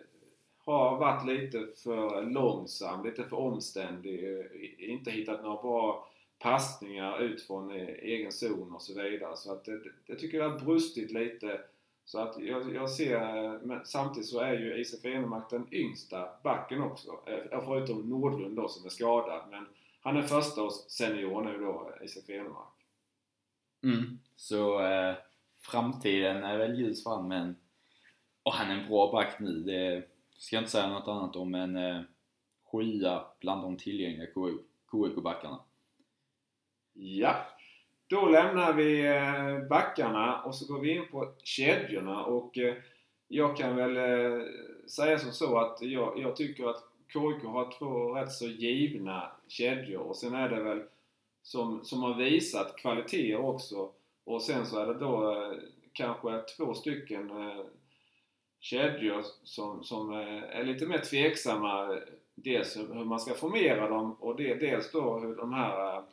[0.72, 4.46] har varit lite för långsam, lite för omständig, eh,
[4.78, 9.36] inte hittat några bra passningar ut från eh, egen zon och så vidare.
[9.36, 11.62] Så att det, det tycker jag har brustit lite.
[12.06, 16.30] Så att jag, jag ser, eh, men samtidigt så är ju Isak Renemark den yngsta
[16.44, 17.20] backen också.
[17.50, 19.42] Förutom Nordlund då som är skadad.
[19.52, 19.66] Men
[20.02, 22.74] han är första års senior nu då, Isak Renemark.
[23.84, 24.20] Mm.
[24.36, 25.16] Så eh,
[25.62, 27.56] framtiden är väl ljus för han, men
[28.44, 29.60] och han är en bra back nu.
[29.60, 30.04] Det
[30.40, 32.02] ska inte säga något annat om, en eh,
[32.72, 34.28] sjua bland de tillgängliga
[34.92, 35.60] KIK-backarna.
[36.94, 37.36] Ja,
[38.08, 42.76] då lämnar vi eh, backarna och så går vi in på kedjorna och eh,
[43.28, 44.46] jag kan väl eh,
[44.88, 50.02] säga som så att jag, jag tycker att KIK har två rätt så givna kedjor
[50.02, 50.84] och sen är det väl
[51.42, 53.92] som, som har visat kvaliteter också
[54.24, 55.58] och sen så är det då eh,
[55.94, 57.66] kanske två stycken eh,
[58.60, 62.00] kedjor som, som eh, är lite mer tveksamma
[62.36, 66.04] dels hur man ska formera dem och det, dels då hur de här eh,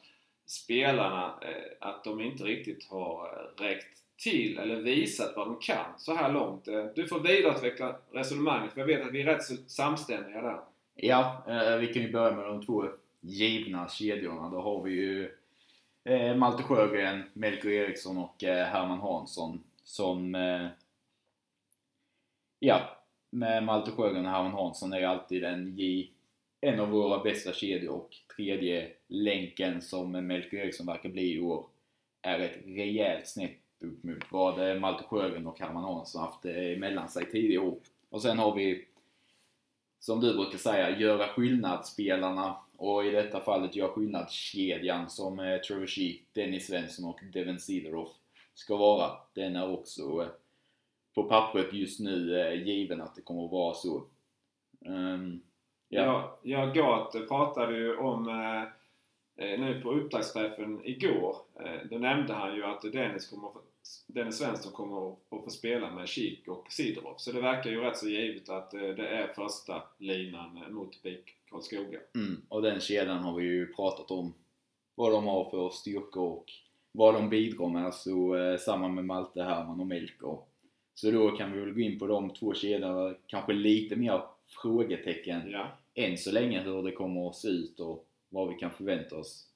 [0.46, 6.14] spelarna eh, att de inte riktigt har räckt till eller visat vad de kan så
[6.14, 6.64] här långt.
[6.94, 10.60] Du får vidareutveckla resonemanget för jag vet att vi är rätt så samstämmiga där.
[10.94, 11.42] Ja,
[11.80, 12.84] vi kan ju börja med de två
[13.20, 14.48] givna kedjorna.
[14.48, 15.30] Då har vi ju
[16.36, 20.36] Malte Sjögren, Melker Eriksson och Herman Hansson som...
[22.66, 22.96] Ja,
[23.30, 26.10] med Malte Sjögren och Herman Hansson är alltid en J
[26.60, 31.66] en av våra bästa kedjor och tredje länken som Melker Eriksson verkar bli i år
[32.22, 36.72] är ett rejält snett upp mot vad eh, Malte Sjögren och Herman Hansson haft eh,
[36.72, 37.78] emellan sig tidigare år.
[38.10, 38.84] Och sen har vi,
[40.00, 45.86] som du brukar säga, göra skillnad-spelarna och i detta fallet göra skillnad-kedjan som eh, Trevor
[45.86, 48.08] Shee, Dennis Svensson och Devin Cedorov
[48.54, 49.10] ska vara.
[49.34, 50.30] Den är också
[51.16, 54.04] på pappret just nu eh, given att det kommer att vara så.
[54.86, 55.42] Um,
[55.88, 56.38] Ja.
[56.42, 58.62] Jag, Gat pratade ju om eh,
[59.46, 61.36] eh, nu på upptaktsträffen igår.
[61.60, 63.50] Eh, då nämnde han ju att Dennis, kommer
[64.06, 67.14] Dennis Svensson kommer att få spela med Kik och Sidorov.
[67.16, 71.36] Så det verkar ju rätt så givet att eh, det är första linan mot BIK
[71.50, 71.98] Karlskoga.
[72.14, 74.34] Mm, och den kedjan har vi ju pratat om.
[74.94, 76.52] Vad de har för styrkor och
[76.92, 77.94] vad de bidrar med.
[77.94, 80.38] Så eh, samma med Malte, Herman och Melker.
[80.98, 84.22] Så då kan vi väl gå in på de två kedjorna, kanske lite mer
[84.62, 85.78] frågetecken ja.
[85.94, 89.46] än så länge hur det kommer att se ut och vad vi kan förvänta oss.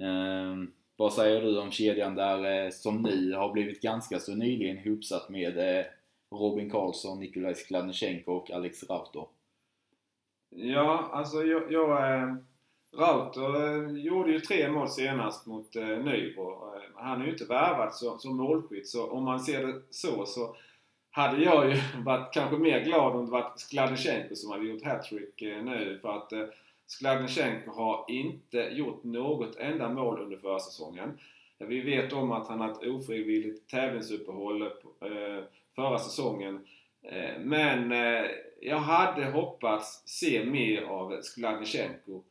[0.00, 4.78] Um, vad säger du om kedjan där eh, som ni har blivit ganska så nyligen
[4.78, 5.84] ihopsatt med eh,
[6.30, 9.26] Robin Karlsson, Nikolaj Skladnysjenko och Alex Rauter?
[10.50, 11.72] Ja, alltså jag...
[11.72, 12.34] jag eh,
[12.92, 16.74] Rauter eh, gjorde ju tre mål senast mot eh, Nybro.
[16.74, 20.56] Eh, han är ju inte värvad som, målskytt så om man ser det så så
[21.10, 25.42] hade jag ju varit kanske mer glad om det varit Skladnysjenko som hade gjort hattrick
[25.42, 26.52] eh, nu för att Skladnechenko
[26.86, 31.18] Skladnysjenko har inte gjort något enda mål under försäsongen.
[31.58, 34.70] Vi vet om att han haft ofrivilligt tävlingsuppehåll
[35.76, 36.66] förra säsongen.
[37.38, 37.92] Men
[38.60, 42.22] jag hade hoppats se mer av Skladnysjenko.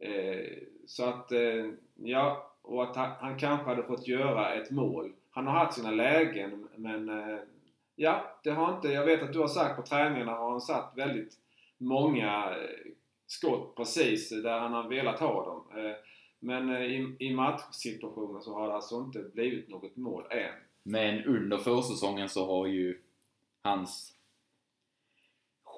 [0.00, 5.12] Eh, så att, eh, ja, och att han kanske hade fått göra ett mål.
[5.30, 7.38] Han har haft sina lägen men eh,
[7.96, 8.88] Ja, det har inte...
[8.88, 11.32] Jag vet att du har sagt på träningarna har han satt väldigt
[11.78, 12.54] många
[13.26, 15.94] skott precis där han har velat ha dem.
[16.38, 20.54] Men i, i matchsituationen så har det alltså inte blivit något mål än.
[20.82, 22.98] Men under försäsongen så har ju
[23.62, 24.14] hans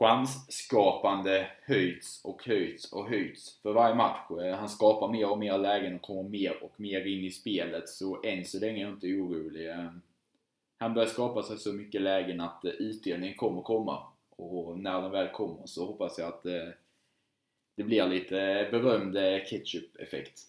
[0.02, 4.30] chansskapande höjts och höjts och höjts för varje match.
[4.30, 7.88] Eh, han skapar mer och mer lägen och kommer mer och mer in i spelet
[7.88, 9.90] så än så länge är jag inte orolig eh,
[10.78, 14.02] han börjar skapa sig så mycket lägen att eh, utdelningen kommer komma.
[14.36, 16.42] Och när den väl kommer så hoppas jag att
[17.76, 20.40] det blir lite berömd ketchup-effekt.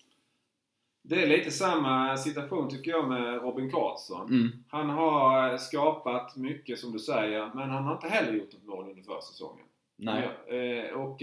[1.03, 4.29] Det är lite samma situation tycker jag med Robin Karlsson.
[4.29, 4.49] Mm.
[4.69, 8.89] Han har skapat mycket som du säger, men han har inte heller gjort ett mål
[8.89, 9.65] under försäsongen.
[9.97, 10.29] Nej.
[10.47, 11.21] Ja, och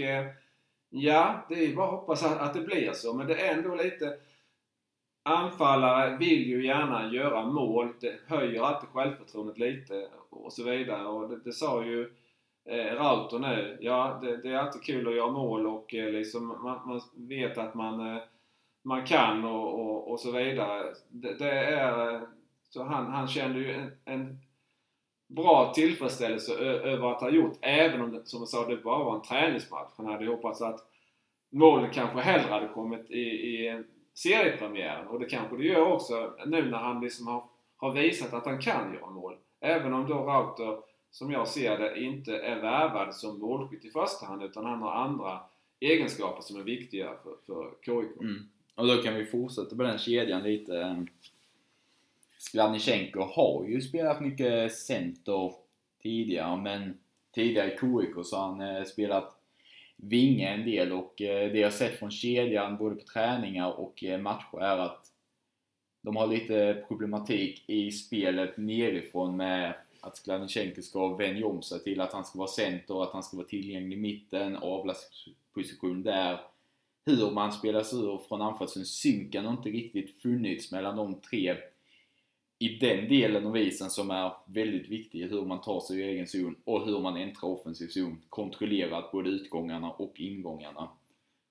[0.90, 4.16] ja, det är bara att hoppas att det blir så, men det är ändå lite
[5.22, 7.92] anfallare vill ju gärna göra mål.
[8.00, 11.06] Det höjer alltid självförtroendet lite och så vidare.
[11.06, 12.12] Och det, det sa ju
[12.68, 13.78] eh, Rauter nu.
[13.80, 17.58] Ja, det, det, är alltid kul att göra mål och eh, liksom man, man, vet
[17.58, 18.22] att man, eh,
[18.82, 20.94] man kan och, och, och så vidare.
[21.08, 22.20] Det, det, är...
[22.68, 24.38] Så han, han kände ju en, en
[25.26, 29.14] bra tillfredsställelse över att ha gjort, även om det, som jag sa, det bara var
[29.14, 29.90] en träningsmatch.
[29.96, 30.80] Han hade hoppats att
[31.50, 35.06] målen kanske hellre hade kommit i, i seriepremiären.
[35.06, 37.44] Och det kanske det gör också nu när han liksom har,
[37.76, 39.36] har visat att han kan göra mål.
[39.60, 40.78] Även om då Rauter,
[41.10, 44.92] som jag ser det, inte är värvad som målskytt i första hand utan han har
[44.92, 45.40] andra
[45.80, 48.20] egenskaper som är viktiga för, för KIK.
[48.20, 48.48] Mm.
[48.74, 51.06] Och då kan vi fortsätta på den kedjan lite.
[52.38, 55.52] Skladnichenko har ju spelat mycket center
[56.02, 56.98] tidigare men
[57.34, 59.40] tidigare i KIK så har han eh, spelat
[59.96, 64.20] vinge en del och eh, det jag sett från kedjan både på träningar och eh,
[64.20, 65.06] matcher är att
[66.02, 72.00] de har lite problematik i spelet nerifrån med att Skladnichenko ska vänja om sig till
[72.00, 76.40] att han ska vara center, att han ska vara tillgänglig i mitten, avlastningsposition där.
[77.04, 81.56] Hur man spelas ur från anfallszon, synken har inte riktigt funnits mellan de tre
[82.62, 86.26] i den delen av isen som är väldigt viktig, hur man tar sig ur egen
[86.26, 90.88] zon och hur man äntrar offensiv zon kontrollerat både utgångarna och ingångarna.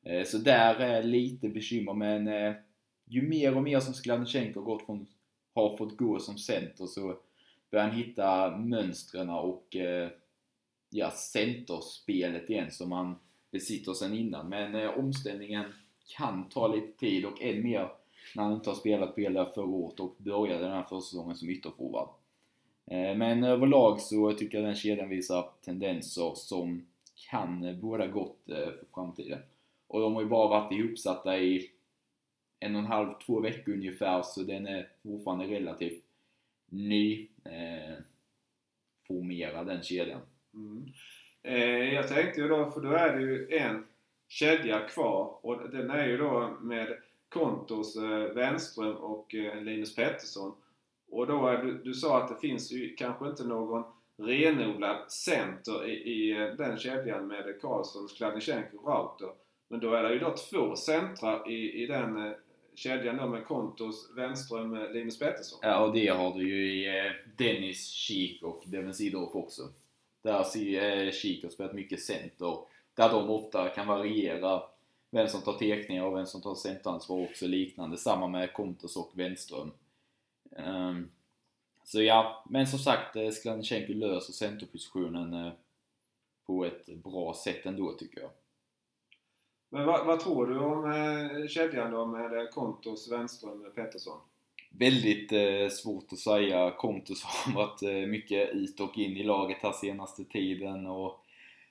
[0.03, 2.53] Eh, så där är lite bekymmer men eh,
[3.05, 5.07] ju mer och mer som Skladnichenko gått från,
[5.55, 7.17] har fått gå som center så
[7.71, 10.09] börjar han hitta mönstren och eh,
[10.89, 13.15] ja, centerspelet igen som han
[13.51, 14.49] det sitter sen innan.
[14.49, 15.65] Men eh, omställningen
[16.17, 17.89] kan ta lite tid och än mer
[18.35, 21.49] när han inte har spelat på hela förra året och började den här försäsongen som
[21.49, 22.09] ytterforward.
[22.85, 26.85] Eh, men överlag så tycker jag den kedjan visar tendenser som
[27.29, 29.39] kan båda gott eh, för framtiden.
[29.87, 31.71] Och de har ju bara varit ihopsatta i
[32.59, 36.03] en och en halv, två veckor ungefär så den är fortfarande relativt
[36.69, 38.03] ny eh,
[39.07, 40.21] formerad den kedjan.
[40.53, 40.85] Mm.
[41.43, 43.85] Eh, jag tänkte ju då, för då är det ju en
[44.27, 46.97] kedja kvar och den är ju då med
[47.29, 50.53] Kontos eh, Wenström och eh, Linus Pettersson.
[51.11, 53.83] Och då är du, du sa att det finns ju kanske inte någon
[54.17, 59.29] renodlad center i, i eh, den kedjan med Karlsson, Skladnichenko och Rauter.
[59.67, 62.33] Men då är det ju då två centrar i, i den eh,
[62.75, 65.59] kedjan då med Kontos, Wenström, eh, Linus Pettersson.
[65.61, 69.61] Ja, och det har du ju i Dennis, Kik och Devin Sidorf också.
[70.21, 70.43] Där
[70.77, 72.57] eh, Chico har spelat mycket center.
[72.93, 74.63] Där de ofta kan variera
[75.09, 77.97] vem som tar teckningar och vem som tar centeransvar också liknande.
[77.97, 79.71] Samma med Kontos och Wenström.
[80.49, 81.09] Um,
[81.83, 85.51] så ja, men som sagt, eh, löser centerpositionen eh,
[86.45, 88.29] på ett bra sätt ändå tycker jag.
[89.69, 94.19] Men vad, vad tror du om eh, kedjan då med Kontos, Wenström, Pettersson?
[94.69, 96.71] Väldigt eh, svårt att säga.
[96.71, 101.25] Kontus har varit eh, mycket ut och in i laget här senaste tiden och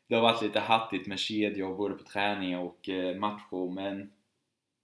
[0.07, 4.11] det har varit lite hattigt med kedjor både på träningar och eh, matcher men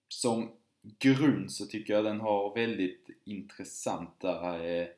[0.09, 0.51] som
[0.99, 4.89] grund så tycker jag den har väldigt intressanta eh,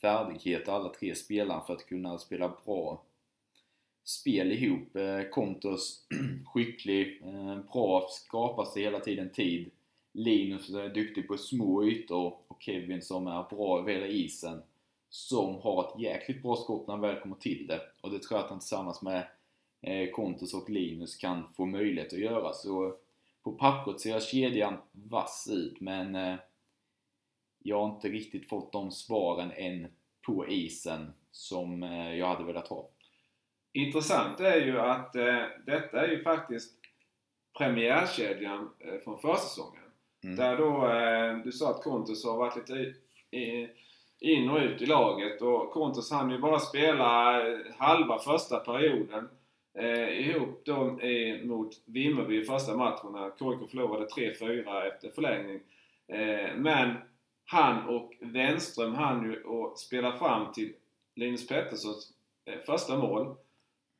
[0.00, 3.02] färdigheter alla tre spelarna för att kunna spela bra
[4.04, 4.96] spel ihop.
[4.96, 6.06] Eh, Kontos
[6.46, 9.70] skicklig, eh, bra, skapar sig hela tiden tid.
[10.18, 14.62] Linus är duktig på små ytor och Kevin som är bra över hela isen
[15.08, 17.80] som har ett jäkligt bra skott när han väl kommer till det.
[18.00, 19.28] Och det tror jag att han tillsammans med
[19.80, 22.52] eh, Kontus och Linus kan få möjlighet att göra.
[22.52, 22.94] Så
[23.42, 26.36] på pappret ser kedjan vass ut men eh,
[27.58, 29.86] jag har inte riktigt fått de svaren än
[30.26, 32.88] på isen som eh, jag hade velat ha.
[33.72, 35.12] Intressant är ju att
[35.66, 36.74] detta är ju faktiskt
[37.58, 38.70] premiärkedjan
[39.04, 39.87] från försäsongen.
[40.24, 40.36] Mm.
[40.36, 42.94] Där då, eh, du sa att Kontos har varit lite
[44.20, 49.28] in och ut i laget och Kontos hann ju bara spela eh, halva första perioden
[49.74, 55.60] eh, ihop då eh, mot Vimmerby i första matchen när KIK förlorade 3-4 efter förlängning.
[56.08, 56.94] Eh, men
[57.44, 60.72] han och Wenström hann ju att spela fram till
[61.14, 62.12] Linus Petterssons
[62.44, 63.34] eh, första mål.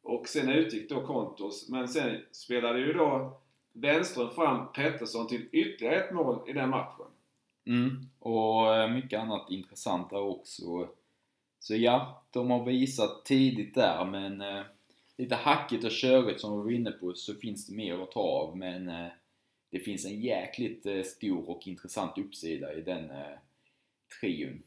[0.02, 1.68] Och sen utgick då Kontos.
[1.68, 3.40] Men sen spelade ju då
[3.80, 7.06] Wenström fram Pettersson till ytterligare ett mål i den matchen.
[7.66, 10.88] Mm, och eh, mycket annat intressant där också.
[11.60, 14.62] Så ja, de har visat tidigt där men eh,
[15.16, 18.20] lite hackigt och körigt som vi var inne på så finns det mer att ta
[18.20, 19.08] av men eh,
[19.70, 23.38] det finns en jäkligt eh, stor och intressant uppsida i den eh,
[24.20, 24.62] trion.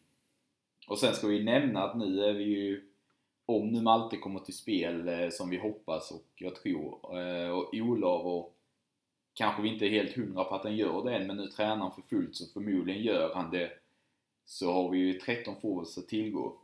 [0.87, 2.89] Och sen ska vi nämna att nu är vi ju,
[3.45, 7.73] om nu Malte kommer till spel eh, som vi hoppas och jag tror, eh, och
[7.73, 8.57] Olav och
[9.33, 11.77] kanske vi inte är helt hundra på att han gör det än, men nu tränar
[11.77, 13.71] han för fullt så förmodligen gör han det.
[14.45, 16.55] Så har vi ju 13 forwards att tillgå.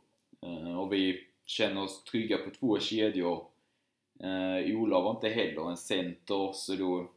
[0.42, 3.46] Eh, och vi känner oss trygga på två kedjor.
[4.20, 7.10] Eh, Olav har inte heller en center, så då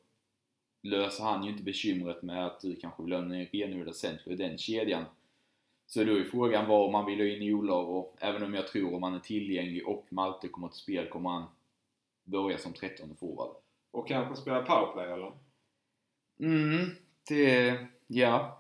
[0.82, 4.36] löser han ju inte bekymret med att du kanske vill ha en renodlad center i
[4.36, 5.06] den kedjan.
[5.88, 8.96] Så då är frågan var man vill ha in Olav och även om jag tror
[8.96, 11.44] om han är tillgänglig och Malte kommer till spel kommer han
[12.24, 13.61] börja som 13 forward.
[13.92, 15.32] Och kanske spela powerplay eller?
[16.40, 16.90] Mm,
[17.28, 17.78] det...
[18.08, 18.58] Ja.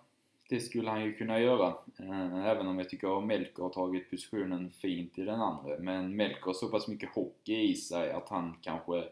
[0.49, 1.67] Det skulle han ju kunna göra.
[1.99, 5.77] Eh, även om jag tycker att Melker har tagit positionen fint i den andra.
[5.79, 9.03] Men Melker har så pass mycket hockey i sig att han kanske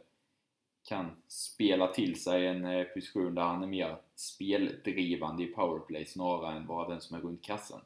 [0.84, 6.58] kan spela till sig en eh, position där han är mer speldrivande i powerplay snarare
[6.58, 7.80] än bara den som är runt kassen.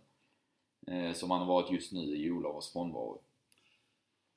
[0.88, 3.20] Eh, som han har varit just nu i Olavs frånvaro.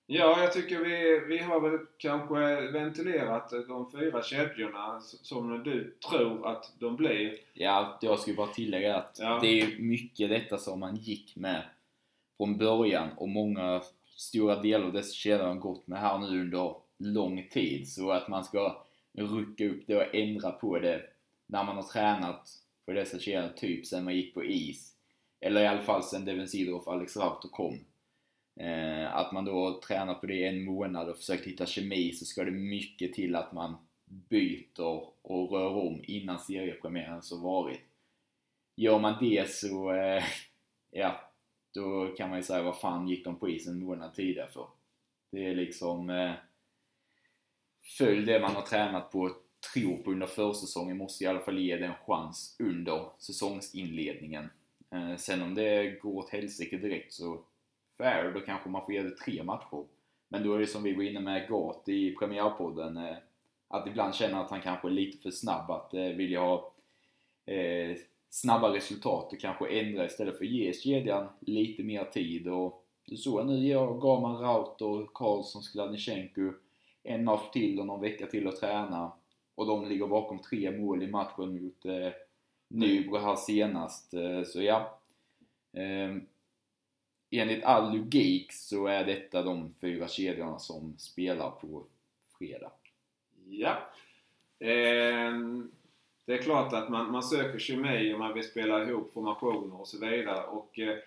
[0.09, 6.47] Ja, jag tycker vi, vi har väl kanske ventilerat de fyra kedjorna som du tror
[6.47, 7.35] att de blir.
[7.53, 9.39] Ja, jag skulle bara tillägga att ja.
[9.43, 11.63] det är mycket detta som man gick med
[12.37, 13.83] från början och många
[14.17, 17.89] stora delar av dessa kedjor har gått med här nu under lång tid.
[17.89, 21.03] Så att man ska rucka upp det och ändra på det
[21.47, 22.49] när man har tränat
[22.87, 24.93] på dessa kedjor, typ sen man gick på is.
[25.41, 27.79] Eller i alla fall sen Devin Sidorov och Alex Rauter kom.
[28.57, 32.45] Eh, att man då tränar på det en månad och försökt hitta kemi så ska
[32.45, 33.77] det mycket till att man
[34.07, 37.81] byter och rör om innan seriepremiären så varit.
[38.77, 40.25] Gör man det så, eh,
[40.91, 41.21] ja,
[41.75, 44.69] då kan man ju säga vad fan gick de på isen en månad tidigare för?
[45.31, 46.33] Det är liksom eh,
[47.99, 49.31] Följ det man har tränat på
[49.75, 54.51] tror på under försäsongen måste i alla fall ge det en chans under säsongsinledningen.
[54.91, 57.45] Eh, sen om det går åt helsike direkt så
[57.99, 59.85] fair, då kanske man får ge det tre matcher.
[60.29, 63.17] Men då är det som vi var inne med Gart i premiärpodden, eh,
[63.69, 66.73] att ibland känner att han kanske är lite för snabb, att eh, vilja ha
[67.47, 67.97] eh,
[68.31, 72.49] snabba resultat och kanske ändra istället för att ge kedjan lite mer tid.
[72.49, 73.69] Och du såg nu
[74.01, 76.53] gav man Rauter, Karlsson, Skladnichenko
[77.07, 79.13] en match till och någon vecka till att träna.
[79.55, 82.13] Och de ligger bakom tre mål i matchen mot eh,
[82.69, 84.15] Nybro här senast.
[84.15, 84.99] Eh, så ja.
[85.73, 86.27] Ehm,
[87.31, 91.87] Enligt all logik så är detta de fyra kedjorna som spelar på
[92.39, 92.73] fredag.
[93.49, 93.77] Ja.
[94.59, 95.33] Eh,
[96.27, 99.89] det är klart att man, man söker kemi och man vill spela ihop formationer och
[99.89, 100.47] så vidare.
[100.47, 100.99] Och, eh,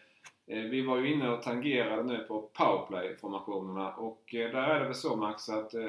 [0.48, 4.86] eh, vi var ju inne och tangerade nu på powerplay-formationerna och eh, där är det
[4.86, 5.86] väl så Max att eh,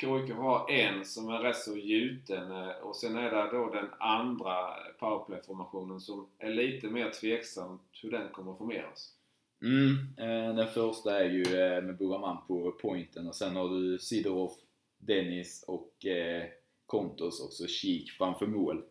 [0.00, 3.88] KIK har en som är rätt så gjuten eh, och sen är det då den
[3.98, 4.54] andra
[4.98, 9.14] powerplay-formationen som är lite mer tveksam hur den kommer att formeras.
[9.62, 13.98] Mm, eh, den första är ju eh, med Buraman på pointen och sen har du
[13.98, 14.52] Sidorov,
[14.98, 16.44] Dennis och eh,
[16.86, 18.82] Kontos också kik framför mål.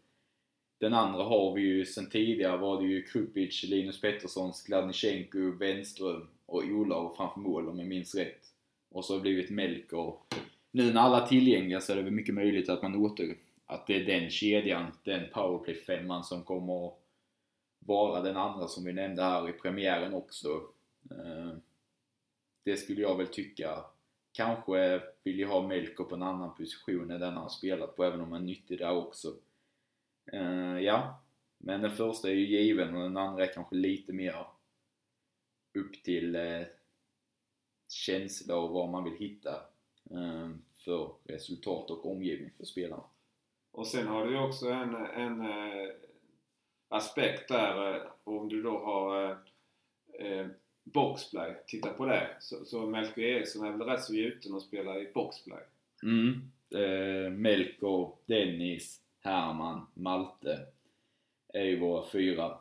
[0.79, 6.27] Den andra har vi ju sen tidigare var det ju Krupic, Linus Pettersson, Skladnichenko, Wenström
[6.45, 8.41] och Olav framför mål om jag minns rätt.
[8.91, 10.13] Och så har det blivit Melker.
[10.71, 13.35] Nu när alla är tillgängliga så är det väl mycket möjligt att man åter...
[13.65, 16.91] Att det är den kedjan, den powerplay-femman som kommer
[17.79, 20.47] vara den andra som vi nämnde här i premiären också.
[21.11, 21.53] Eh,
[22.63, 23.85] det skulle jag väl tycka.
[24.31, 28.21] Kanske vill jag ha Melker på en annan position än den han spelat på, även
[28.21, 29.35] om han är nyttig där också.
[30.31, 31.21] Eh, ja,
[31.57, 34.45] men den första är ju given och den andra är kanske lite mer
[35.73, 36.61] upp till eh,
[37.89, 39.61] känsla och vad man vill hitta
[40.85, 43.03] för resultat och omgivning för spelarna.
[43.71, 45.41] Och sen har du ju också en, en
[46.89, 49.37] aspekt där eh, om du då har eh,
[50.27, 50.47] eh,
[50.83, 51.55] boxplay.
[51.67, 52.27] Titta på det.
[52.39, 55.63] Så, så Melker Eriksson är väl rätt så gjuten att spela i boxplay.
[56.03, 56.51] Mm.
[56.75, 60.59] Eh, Melker, Dennis, Herman, Malte
[61.53, 62.57] är ju våra fyra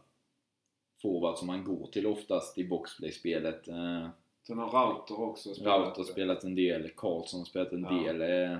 [1.03, 3.69] forwards som man går till oftast i boxplay-spelet.
[3.69, 4.09] Eh,
[4.47, 5.81] Sen har Rauter också spelat.
[5.81, 8.13] Rauter spelat en del, Karlsson har spelat en ja.
[8.13, 8.21] del.
[8.23, 8.59] Eh,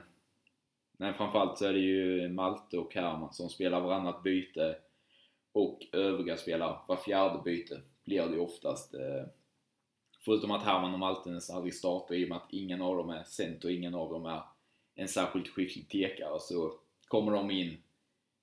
[0.97, 4.77] men framförallt så är det ju Malte och Herman som spelar varannat byte
[5.59, 6.77] och övriga spelare.
[6.89, 8.95] Var fjärde byte blir det oftast.
[8.95, 9.25] Eh,
[10.25, 13.25] förutom att Herman och Maltenes aldrig startar i och med att ingen av dem är
[13.25, 14.43] center, ingen av dem är
[14.95, 16.73] en särskilt skicklig tekare så
[17.09, 17.77] kommer de in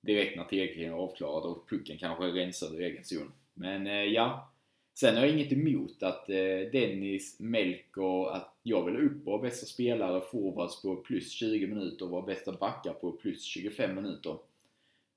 [0.00, 3.32] direkt när tekningen är avklarad och pucken kanske är rensad ur egen zon.
[3.54, 4.52] Men eh, ja,
[4.94, 9.66] sen har jag inget emot att eh, Dennis, Melker, att jag vill upp våra bästa
[9.66, 14.38] spelare forwards på plus 20 minuter och våra bästa backar på plus 25 minuter.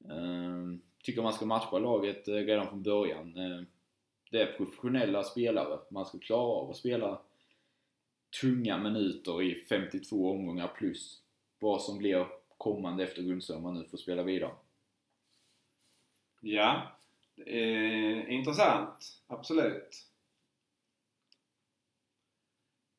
[0.03, 3.37] Um, tycker man ska matcha laget eh, redan från början.
[3.37, 3.61] Eh,
[4.31, 5.79] det är professionella spelare.
[5.91, 7.21] Man ska klara av att spela
[8.41, 11.21] tunga minuter i 52 omgångar plus
[11.59, 12.27] vad som blir
[12.57, 14.51] kommande efter grundserien om man nu får spela vidare.
[16.41, 16.97] Ja,
[17.45, 19.21] eh, intressant.
[19.27, 20.05] Absolut.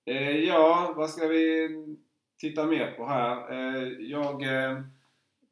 [0.05, 1.69] Eh, ja, vad ska vi
[2.39, 3.53] titta mer på här?
[3.53, 4.81] Eh, jag eh,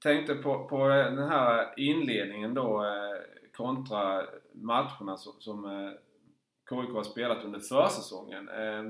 [0.02, 3.20] tänkte på, på den här inledningen då eh,
[3.52, 5.92] kontra matcherna som, som eh,
[6.68, 8.48] KIK har spelat under försäsongen.
[8.48, 8.82] Eh,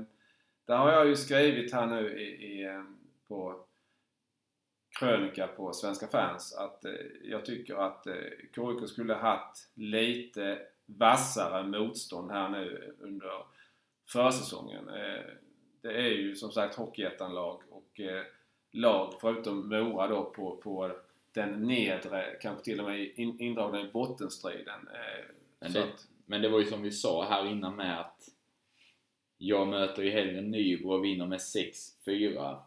[0.65, 2.83] där har jag ju skrivit här nu i, i
[3.27, 3.65] på
[4.99, 6.85] krönika på Svenska fans att
[7.23, 8.07] jag tycker att
[8.55, 13.31] KIK skulle haft lite vassare motstånd här nu under
[14.07, 14.85] försäsongen.
[15.81, 18.23] Det är ju som sagt Hockeyettan-lag och eh,
[18.71, 20.91] lag förutom Mora då på, på
[21.33, 24.87] den nedre, kanske till och med in, indragna i bottenstriden.
[24.93, 25.25] Eh,
[25.59, 28.29] Men det, att- men det var ju som vi sa här innan med att
[29.37, 32.57] jag möter ju hellre Nybro och vinner med 6-4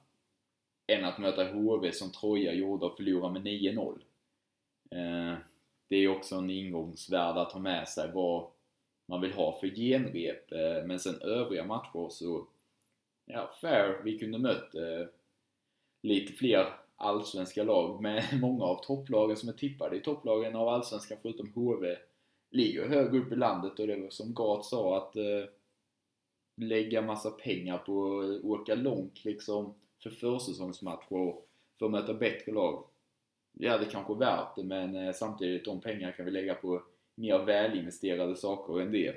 [0.87, 3.99] än att möta HV som Troja gjorde och förlora med 9-0.
[4.91, 5.35] Eh,
[5.89, 8.47] det är ju också en ingångsvärde att ha med sig vad
[9.07, 10.53] man vill ha för genrep.
[10.53, 12.47] Eh, men sen övriga matcher så,
[13.25, 14.01] ja, fair.
[14.05, 15.07] Vi kunde mött eh,
[16.03, 21.19] lite fler allsvenska lag med många av topplagen som är tippade i topplagen av allsvenskan
[21.23, 21.97] förutom HV
[22.51, 25.45] ligger högre upp i landet och det var som Gart sa att eh,
[26.57, 31.49] lägga massa pengar på att åka långt liksom för försäsongsmatcher och
[31.79, 32.85] för att möta bättre lag.
[33.53, 36.83] Ja, det kanske är värt det men eh, samtidigt de pengarna kan vi lägga på
[37.15, 39.15] mer välinvesterade saker än det.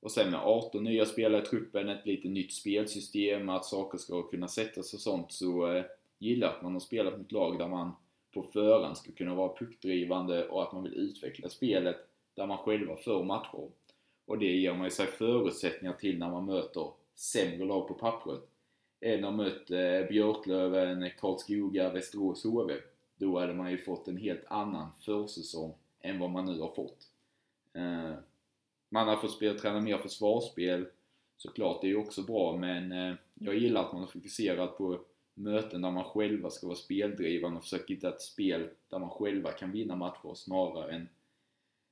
[0.00, 4.22] Och sen med 18 nya spelare i truppen, ett lite nytt spelsystem, att saker ska
[4.22, 5.84] kunna sättas och sånt så eh,
[6.24, 7.92] gillar att man har spelat mot lag där man
[8.34, 11.96] på förhand ska kunna vara puckdrivande och att man vill utveckla spelet
[12.34, 13.70] där man själva för matcher.
[14.26, 18.40] Och det ger man ju sig förutsättningar till när man möter sämre lag på pappret.
[19.00, 22.74] Än att mött eh, Björklöven, Karlskoga, Västerås HV.
[23.16, 27.08] Då hade man ju fått en helt annan försäsong än vad man nu har fått.
[27.72, 28.14] Eh,
[28.88, 30.86] man har fått spela, träna mer försvarsspel
[31.36, 35.00] såklart, det är ju också bra men eh, jag gillar att man har fokuserat på
[35.34, 39.52] möten där man själva ska vara speldrivande och försöka hitta ett spel där man själva
[39.52, 41.08] kan vinna matcher snarare än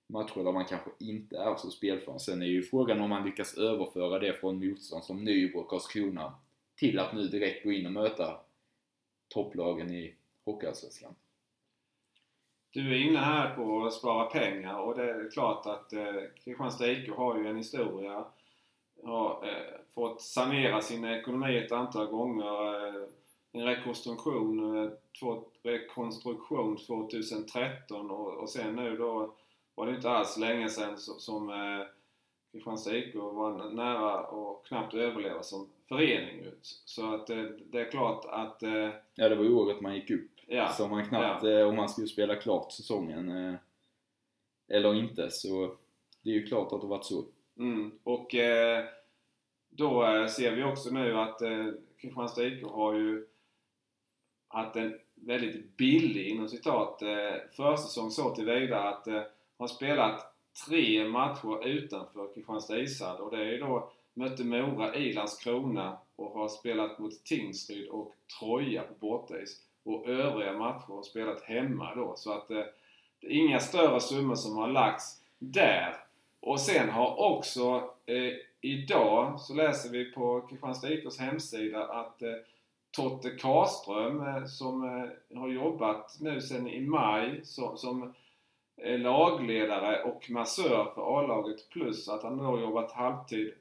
[0.07, 2.19] matcher där man kanske inte är så spelför.
[2.19, 6.35] Sen är ju frågan om man lyckas överföra det från motstånd som Nybro och Karlskrona
[6.75, 8.41] till att nu direkt gå in och möta
[9.29, 10.15] topplagen i
[10.45, 11.15] Hockeyallsvenskan.
[12.71, 16.15] Du är inne här på att spara pengar och det är klart att eh,
[16.45, 18.25] Kristianstad IK har ju en historia.
[19.05, 22.87] Har eh, fått sanera sin ekonomi ett antal gånger.
[22.87, 23.03] Eh,
[23.53, 24.91] en rekonstruktion, eh,
[25.21, 29.35] två, rekonstruktion 2013 och, och sen nu då
[29.75, 31.87] var det inte alls länge sedan som, som eh,
[32.53, 36.39] Kristianstad IK var nära och knappt överleva som förening.
[36.39, 36.53] ju.
[36.63, 40.11] Så att eh, det är klart att eh, Ja, det var ju året man gick
[40.11, 40.31] upp.
[40.47, 43.59] ja, Så man knappt, eh, om man skulle spela klart säsongen
[44.69, 45.77] eller inte så
[46.23, 47.25] det är ju klart att det varit så.
[47.59, 47.99] Mm.
[48.05, 48.35] Och
[49.71, 51.67] då ser vi också nu att eh,
[51.99, 53.27] Kristianstad IK har ju
[54.53, 59.23] haft en väldigt billig, inom citat, eh, försäsong så tillvida att eh,
[59.59, 60.35] ha spelat
[60.67, 66.31] tre matcher utanför Kristianstad ishall och det är ju då mötte Mora i Landskrona och
[66.31, 69.61] har spelat mot Tingsryd och Troja på bortais.
[69.85, 72.15] Och övriga matcher har spelat hemma då.
[72.17, 72.63] Så att eh,
[73.21, 75.97] det är inga större summor som har lagts där.
[76.41, 82.33] Och sen har också eh, idag så läser vi på Kristianstad IKs hemsida att eh,
[82.93, 88.15] Totte Karström eh, som eh, har jobbat nu sen i maj som, som
[88.99, 93.55] lagledare och massör för A-laget plus att han då har jobbat halvtid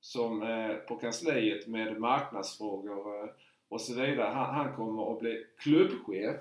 [0.00, 0.40] som
[0.88, 3.32] på kansliet med marknadsfrågor
[3.68, 4.30] och så vidare.
[4.34, 6.40] Han, han kommer att bli klubbchef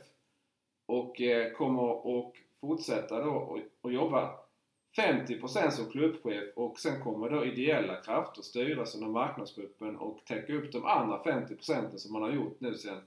[0.86, 1.22] och
[1.58, 4.30] kommer att fortsätta då och, och jobba
[4.98, 10.72] 50% som klubbchef och sen kommer då ideella krafter styras under marknadsgruppen och täcka upp
[10.72, 12.98] de andra 50% som man har gjort nu sen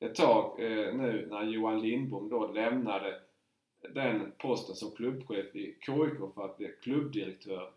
[0.00, 3.20] ett tag eh, nu när Johan Lindbom då lämnade
[3.94, 7.70] den posten som klubbchef i KIK för att bli klubbdirektör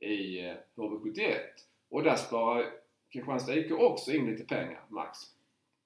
[0.00, 1.34] i eh, HV71.
[1.88, 2.64] Och där sparar
[3.12, 5.18] Kristianstad IK också in lite pengar, Max.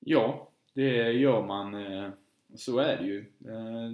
[0.00, 1.74] Ja, det gör man.
[1.74, 2.10] eh,
[2.54, 3.18] Så är det ju.
[3.20, 3.92] Eh,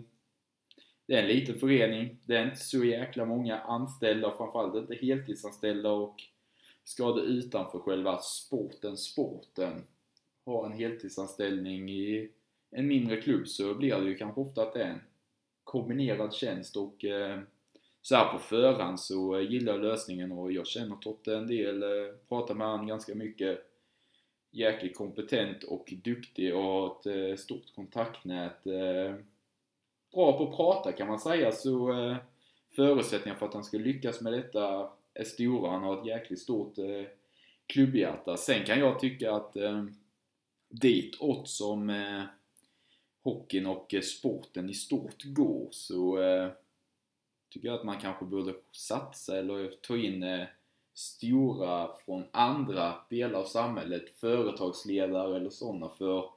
[1.06, 2.18] det är en liten förening.
[2.26, 6.22] Det är inte så jäkla många anställda, framförallt inte heltidsanställda och
[6.84, 9.84] ska det utanför själva sporten, sporten,
[10.44, 12.30] ha en heltidsanställning i
[12.70, 15.00] en mindre klubb så blir det ju kanske ofta att det är en
[15.64, 17.40] kombinerad tjänst och eh,
[18.02, 22.14] så här på förhand så gillar jag lösningen och jag känner Totte en del, eh,
[22.28, 23.68] pratar med han ganska mycket.
[24.54, 28.66] jäkligt kompetent och duktig och har ett eh, stort kontaktnät.
[28.66, 29.14] Eh,
[30.12, 32.16] bra på att prata kan man säga så eh,
[32.76, 35.70] förutsättningarna för att han ska lyckas med detta är stora.
[35.70, 37.04] Han har ett jäkligt stort eh,
[37.66, 38.36] klubbhjärta.
[38.36, 39.84] Sen kan jag tycka att eh,
[40.68, 42.22] ditåt som eh,
[43.22, 46.50] hockeyn och eh, sporten i stort går så eh,
[47.50, 50.46] tycker jag att man kanske borde satsa eller ta in eh,
[50.94, 56.30] stora från andra delar av samhället, företagsledare eller sådana för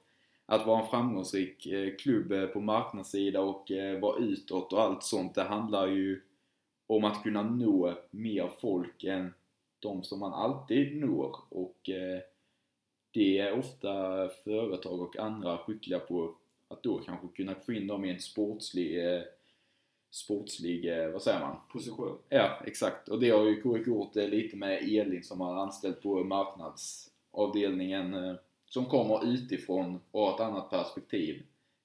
[0.45, 5.03] att vara en framgångsrik eh, klubb eh, på marknadssida och eh, vara utåt och allt
[5.03, 5.35] sånt.
[5.35, 6.21] Det handlar ju
[6.87, 9.33] om att kunna nå mer folk än
[9.79, 11.89] de som man alltid når och
[13.11, 13.89] det är ofta
[14.43, 16.35] företag och andra skickliga på
[16.67, 18.99] att då kanske kunna få in dem i en sportslig,
[20.11, 21.55] sportslig, vad säger man?
[21.71, 22.17] Position.
[22.29, 23.09] Ja, exakt.
[23.09, 28.86] Och det har ju KIK gjort lite med Elin som har anställt på marknadsavdelningen som
[28.86, 31.43] kommer utifrån och har ett annat perspektiv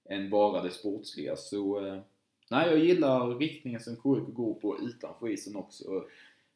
[0.09, 1.37] än bara det sportsliga.
[1.37, 1.99] Så eh,
[2.51, 6.05] nej, jag gillar riktningen som KIK går på utanför isen också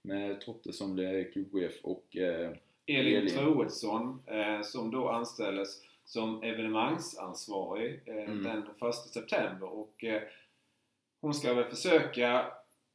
[0.02, 2.50] med Totte som blir klubbchef och eh,
[2.86, 3.28] Elin, Elin.
[3.34, 5.68] Troedsson eh, som då anställdes
[6.04, 8.42] som evenemangsansvarig eh, Mm.
[8.42, 10.22] den 1 september och eh,
[11.20, 12.46] hon ska väl försöka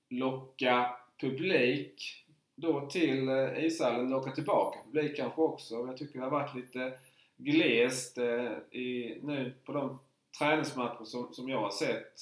[0.10, 2.26] locka publik
[2.56, 5.76] då till eh, ishallen, locka tillbaka publik kanske också.
[5.76, 6.94] Jag tycker det har varit lite
[7.40, 10.00] glest eh, i, nu på de
[10.40, 12.14] träningsmatcher som, som jag har sett.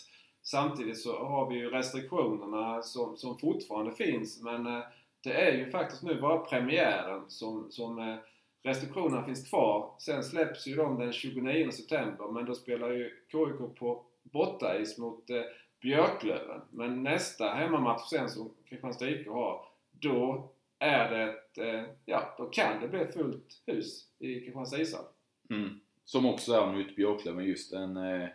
[0.43, 4.83] Samtidigt så har vi ju restriktionerna som, som fortfarande finns men eh,
[5.23, 8.15] det är ju faktiskt nu bara premiären som, som eh,
[8.63, 9.95] restriktionerna finns kvar.
[9.99, 15.29] Sen släpps ju de den 29 september men då spelar ju KIK på bortais mot
[15.29, 15.41] eh,
[15.81, 16.61] Björklöven.
[16.69, 20.49] Men nästa hemmamatch sen som Kristianstad IK har, då
[20.79, 25.05] är det ett, eh, ja, då kan det bli fullt hus i Kristianstad ishall.
[25.49, 25.79] Mm.
[26.05, 28.27] Som också är mot Björklöven just den eh,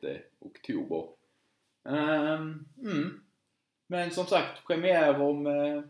[0.00, 1.08] 6 oktober.
[1.82, 3.20] Um, mm.
[3.86, 5.82] Men som sagt, premiär om eh,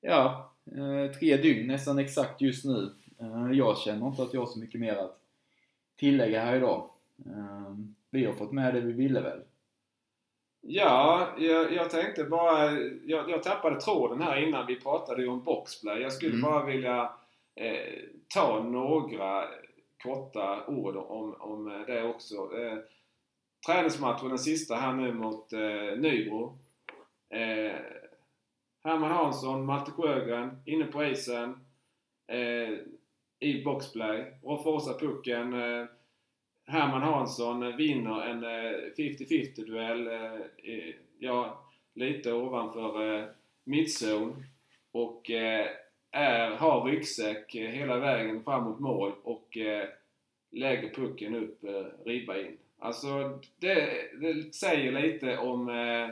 [0.00, 2.92] ja, eh, tre dygn nästan exakt just nu.
[3.18, 5.18] Eh, jag känner inte att jag har så mycket mer att
[5.96, 6.90] tillägga här idag.
[7.26, 9.40] Ehm, vi har fått med det vi ville väl.
[10.64, 12.70] Ja, jag, jag tänkte bara...
[13.04, 16.02] Jag, jag tappade tråden här innan vi pratade ju om boxplay.
[16.02, 16.42] Jag skulle Mm.
[16.42, 17.12] bara vilja
[17.54, 17.98] eh,
[18.34, 19.44] ta några
[20.02, 22.34] korta ord om, om det också.
[22.34, 22.78] Eh,
[23.66, 26.58] träningsmatchen, den sista här nu mot eh, Nybro.
[27.30, 27.76] Eh,
[28.84, 31.66] Herman Hansson, Malte Sjögren inne på isen
[32.28, 32.78] eh,
[33.40, 34.32] i boxplay.
[34.42, 35.52] Roffa Åsa pucken.
[35.62, 35.86] Eh,
[36.66, 40.06] Herman Hansson eh, vinner en eh, 50-50 duell.
[40.06, 43.28] Eh, ja, lite ovanför
[43.64, 44.44] mittzon.
[44.92, 45.30] Och
[46.10, 49.56] är, har ryggsäck hela vägen fram mot mål och
[50.50, 51.64] lägger pucken upp
[52.04, 52.56] ribba in.
[52.78, 53.90] Alltså det,
[54.20, 56.08] det säger lite om eh,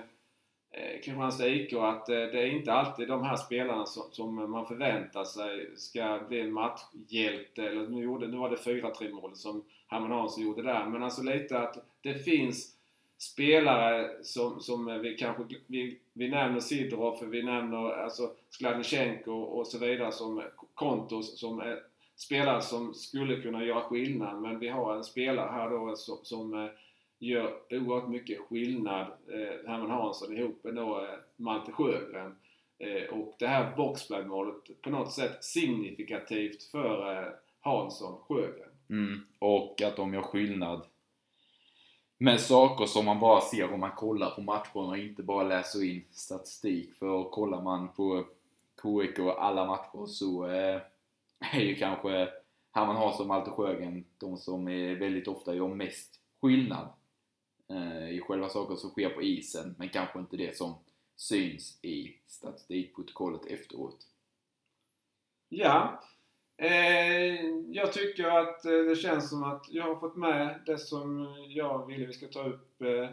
[0.73, 4.67] Eh, Kristianstad IK att eh, det är inte alltid de här spelarna som, som man
[4.67, 7.63] förväntar sig ska bli en matchhjälte.
[7.63, 10.87] Eller nu, gjorde, nu var det 4-3 målet som Herman Hansson gjorde där.
[10.87, 12.77] Men alltså lite att det finns
[13.19, 19.79] spelare som, som vi kanske vi, vi nämner Sidorov, vi nämner alltså Skladnysjenko och så
[19.79, 20.43] vidare som
[20.75, 21.83] Kontos som är
[22.17, 24.43] spelare som skulle kunna göra skillnad.
[24.43, 26.71] Men vi har en spelare här då som, som eh,
[27.21, 29.07] gör oerhört mycket skillnad.
[29.07, 32.37] Eh, Herman Hansson ihop med då eh, Malte Sjögren.
[32.79, 37.29] Eh, och det här boxplaymålet på något sätt signifikativt för eh,
[37.61, 38.71] Hansson Sjögren.
[38.91, 39.21] Mm.
[39.39, 40.87] Och att de gör skillnad
[42.19, 45.85] med saker som man bara ser om man kollar på matcherna och inte bara läser
[45.85, 46.95] in statistik.
[46.95, 48.25] För kollar man på
[48.83, 50.81] KIK och alla matcher så eh,
[51.55, 52.29] är ju kanske
[52.73, 56.89] Herman Hansson och Malte Sjögren de som är väldigt ofta gör mest skillnad
[58.11, 60.75] i själva saker som sker på isen men kanske inte det som
[61.17, 64.07] syns i statistikprotokollet efteråt.
[65.49, 66.03] Ja,
[66.57, 71.35] eh, jag tycker att eh, det känns som att jag har fått med det som
[71.49, 73.11] jag ville vi ska ta upp eh,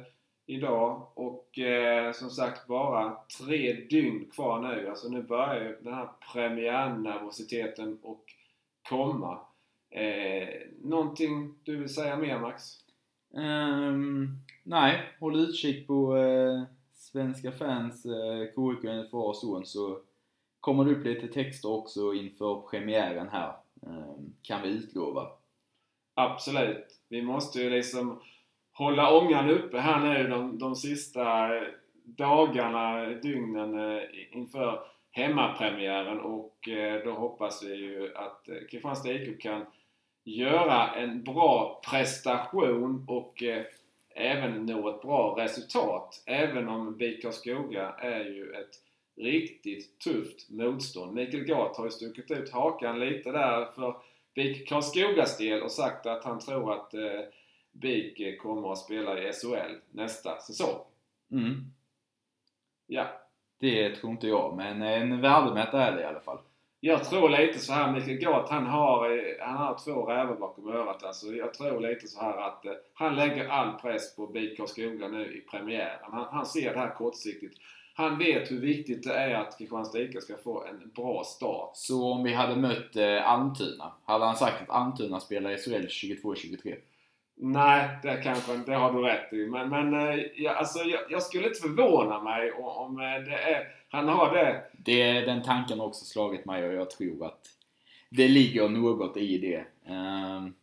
[0.47, 1.07] idag.
[1.13, 4.89] Och eh, som sagt bara tre dygn kvar nu.
[4.89, 8.23] Alltså nu börjar ju den här premiärnervositeten och
[8.89, 9.39] komma.
[9.89, 10.47] Eh,
[10.83, 12.63] någonting du vill säga mer Max?
[13.37, 14.27] Ehm,
[14.67, 16.63] nej, håll utkik på eh,
[16.93, 19.99] svenska fans, eh, KIK NFA och så, så
[20.59, 23.53] kommer det upp lite texter också inför premiären här.
[23.83, 25.27] Eh, kan vi utlova.
[26.13, 26.99] Absolut.
[27.09, 28.21] Vi måste ju liksom
[28.71, 31.63] hålla ångan uppe här nu de, de sista eh,
[32.03, 34.79] dagarna, dygnen eh, inför
[35.11, 39.65] hemmapremiären och eh, då hoppas vi ju att eh, Kristianstad IK kan
[40.23, 43.63] göra en bra prestation och eh,
[44.17, 46.23] även nå ett bra resultat.
[46.25, 48.81] Även om BIK Karlskoga är ju ett
[49.15, 51.13] riktigt tufft motstånd.
[51.13, 53.95] Mikael Gart har ju stuckit ut hakan lite där för
[54.35, 57.21] BIK Karlskogas del och sagt att han tror att eh,
[57.71, 60.79] BIK kommer att spela i SHL nästa säsong.
[61.31, 61.71] Mm.
[62.87, 63.21] Ja,
[63.59, 66.39] Det tror inte jag, men en värdemätare är det i alla fall.
[66.87, 70.69] Jag tror lite så här, Mikael Gart han har, eh, han har två rävar bakom
[70.69, 71.27] örat alltså.
[71.27, 75.37] Jag tror lite så här att eh, han lägger all press på BIK Karlskoga nu
[75.37, 75.99] i premiären.
[76.01, 77.57] Han, han ser det här kortsiktigt.
[77.93, 81.71] Han vet hur viktigt det är att Kristianstad IK ska få en bra start.
[81.73, 85.85] Så om vi hade mött eh, Almtuna, hade han sagt att Almtuna spelar i SHL
[85.85, 86.75] 22-23?
[87.39, 89.47] Nej, det kanske det har du rätt i.
[89.47, 93.37] Men, men eh, ja, alltså, jag, jag skulle inte förvåna mig om, om eh, det
[93.37, 94.63] är, han har det.
[94.71, 97.41] Det, den tanken har också slagit mig och jag tror att
[98.09, 99.91] det ligger något i det.
[99.91, 100.53] Ehm,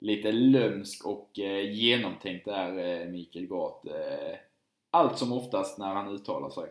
[0.00, 3.86] lite lömsk och eh, genomtänkt är eh, Mikael Gart.
[3.86, 4.36] Eh,
[4.90, 6.68] allt som oftast när han uttalar sig.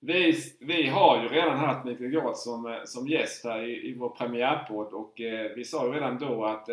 [0.00, 4.08] Vi, vi har ju redan haft Mikael Gart som, som gäst här i, i vår
[4.08, 5.12] premiärpodd och
[5.56, 6.68] vi sa ju redan då att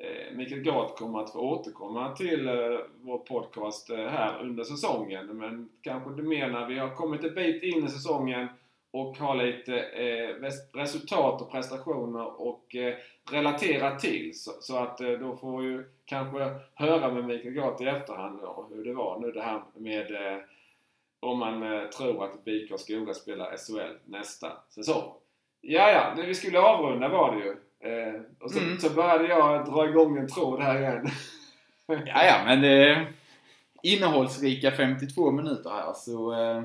[0.00, 2.54] Eh, Mikael Gart kommer att få återkomma till eh,
[3.00, 5.26] vår podcast eh, här under säsongen.
[5.26, 8.48] Men kanske det mer när vi har kommit en bit in i säsongen
[8.90, 9.72] och har lite
[10.72, 12.76] resultat och prestationer och
[13.30, 14.32] relatera till.
[14.34, 18.40] Så, att då får vi ju kanske höra med Mikael Gart i efterhand
[18.70, 20.06] hur det var nu det här med
[21.20, 25.12] om man tror att BIK Skoga spelar SHL nästa säsong.
[25.60, 27.56] Ja, ja, vi skulle avrunda var det ju.
[27.80, 28.78] Eh, och så, Mm.
[28.78, 31.06] så började jag dra igång en tråd här igen.
[31.86, 33.12] Ja, ja, men är
[33.82, 36.32] innehållsrika 52 minuter här så...
[36.32, 36.62] Eh,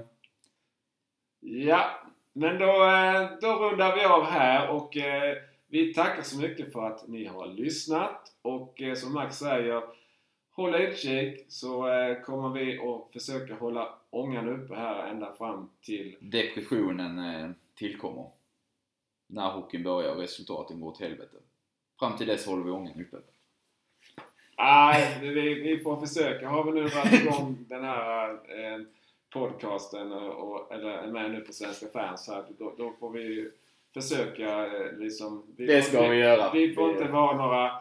[1.45, 1.89] Ja,
[2.33, 5.37] men då, eh, då rundar vi av här och eh,
[5.67, 8.31] vi tackar så mycket för att ni har lyssnat.
[8.41, 9.83] Och eh, som Max säger,
[10.51, 16.15] håll utkik så eh, kommer vi att försöka hålla ångan uppe här ända fram till
[16.19, 18.25] depressionen eh, tillkommer.
[19.33, 21.37] När hockeyn börjar och resultaten går åt helvete.
[21.99, 23.17] Fram till dess håller vi ångan uppe.
[24.57, 26.47] Nej, vi, vi får försöka.
[26.47, 28.79] Har vi nu varit igång den här eh,
[29.33, 33.51] podcasten och, eller är med nu på Svenska fans här, då, då får vi
[33.93, 35.43] försöka eh, liksom...
[35.57, 36.51] Vi Det får, ska vi göra.
[36.53, 37.71] Vi får inte vara några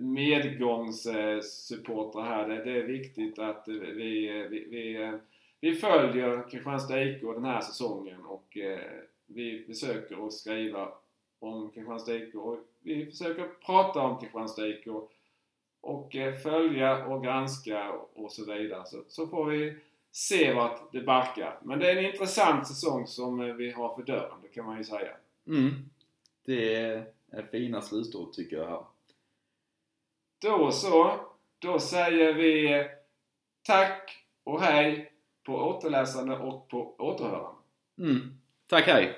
[0.00, 2.48] medgångssupportrar här.
[2.48, 5.14] Det, det är viktigt att eh, vi, vi, vi, eh,
[5.60, 8.80] vi följer Kristianstad IK den här säsongen och eh,
[9.34, 10.88] vi försöker att skriva
[11.38, 14.86] om Kristianstad IK och vi försöker prata om Kristianstad IK
[15.80, 18.86] och eh, följa och granska och så vidare.
[18.86, 19.76] Så, så får vi
[20.12, 21.58] se vart det barkar.
[21.62, 24.78] Men det är en intressant säsong som eh, vi har för dörren, det kan man
[24.78, 25.16] ju säga.
[25.46, 25.70] Mm.
[26.44, 26.74] Det
[27.30, 28.84] är fina slutord tycker jag här.
[30.42, 31.20] Då så,
[31.58, 32.86] då säger vi eh,
[33.62, 35.12] tack och hej
[35.42, 37.60] på återläsande och på återhörande.
[37.98, 38.39] Mm.
[38.70, 39.14] Tack, hej!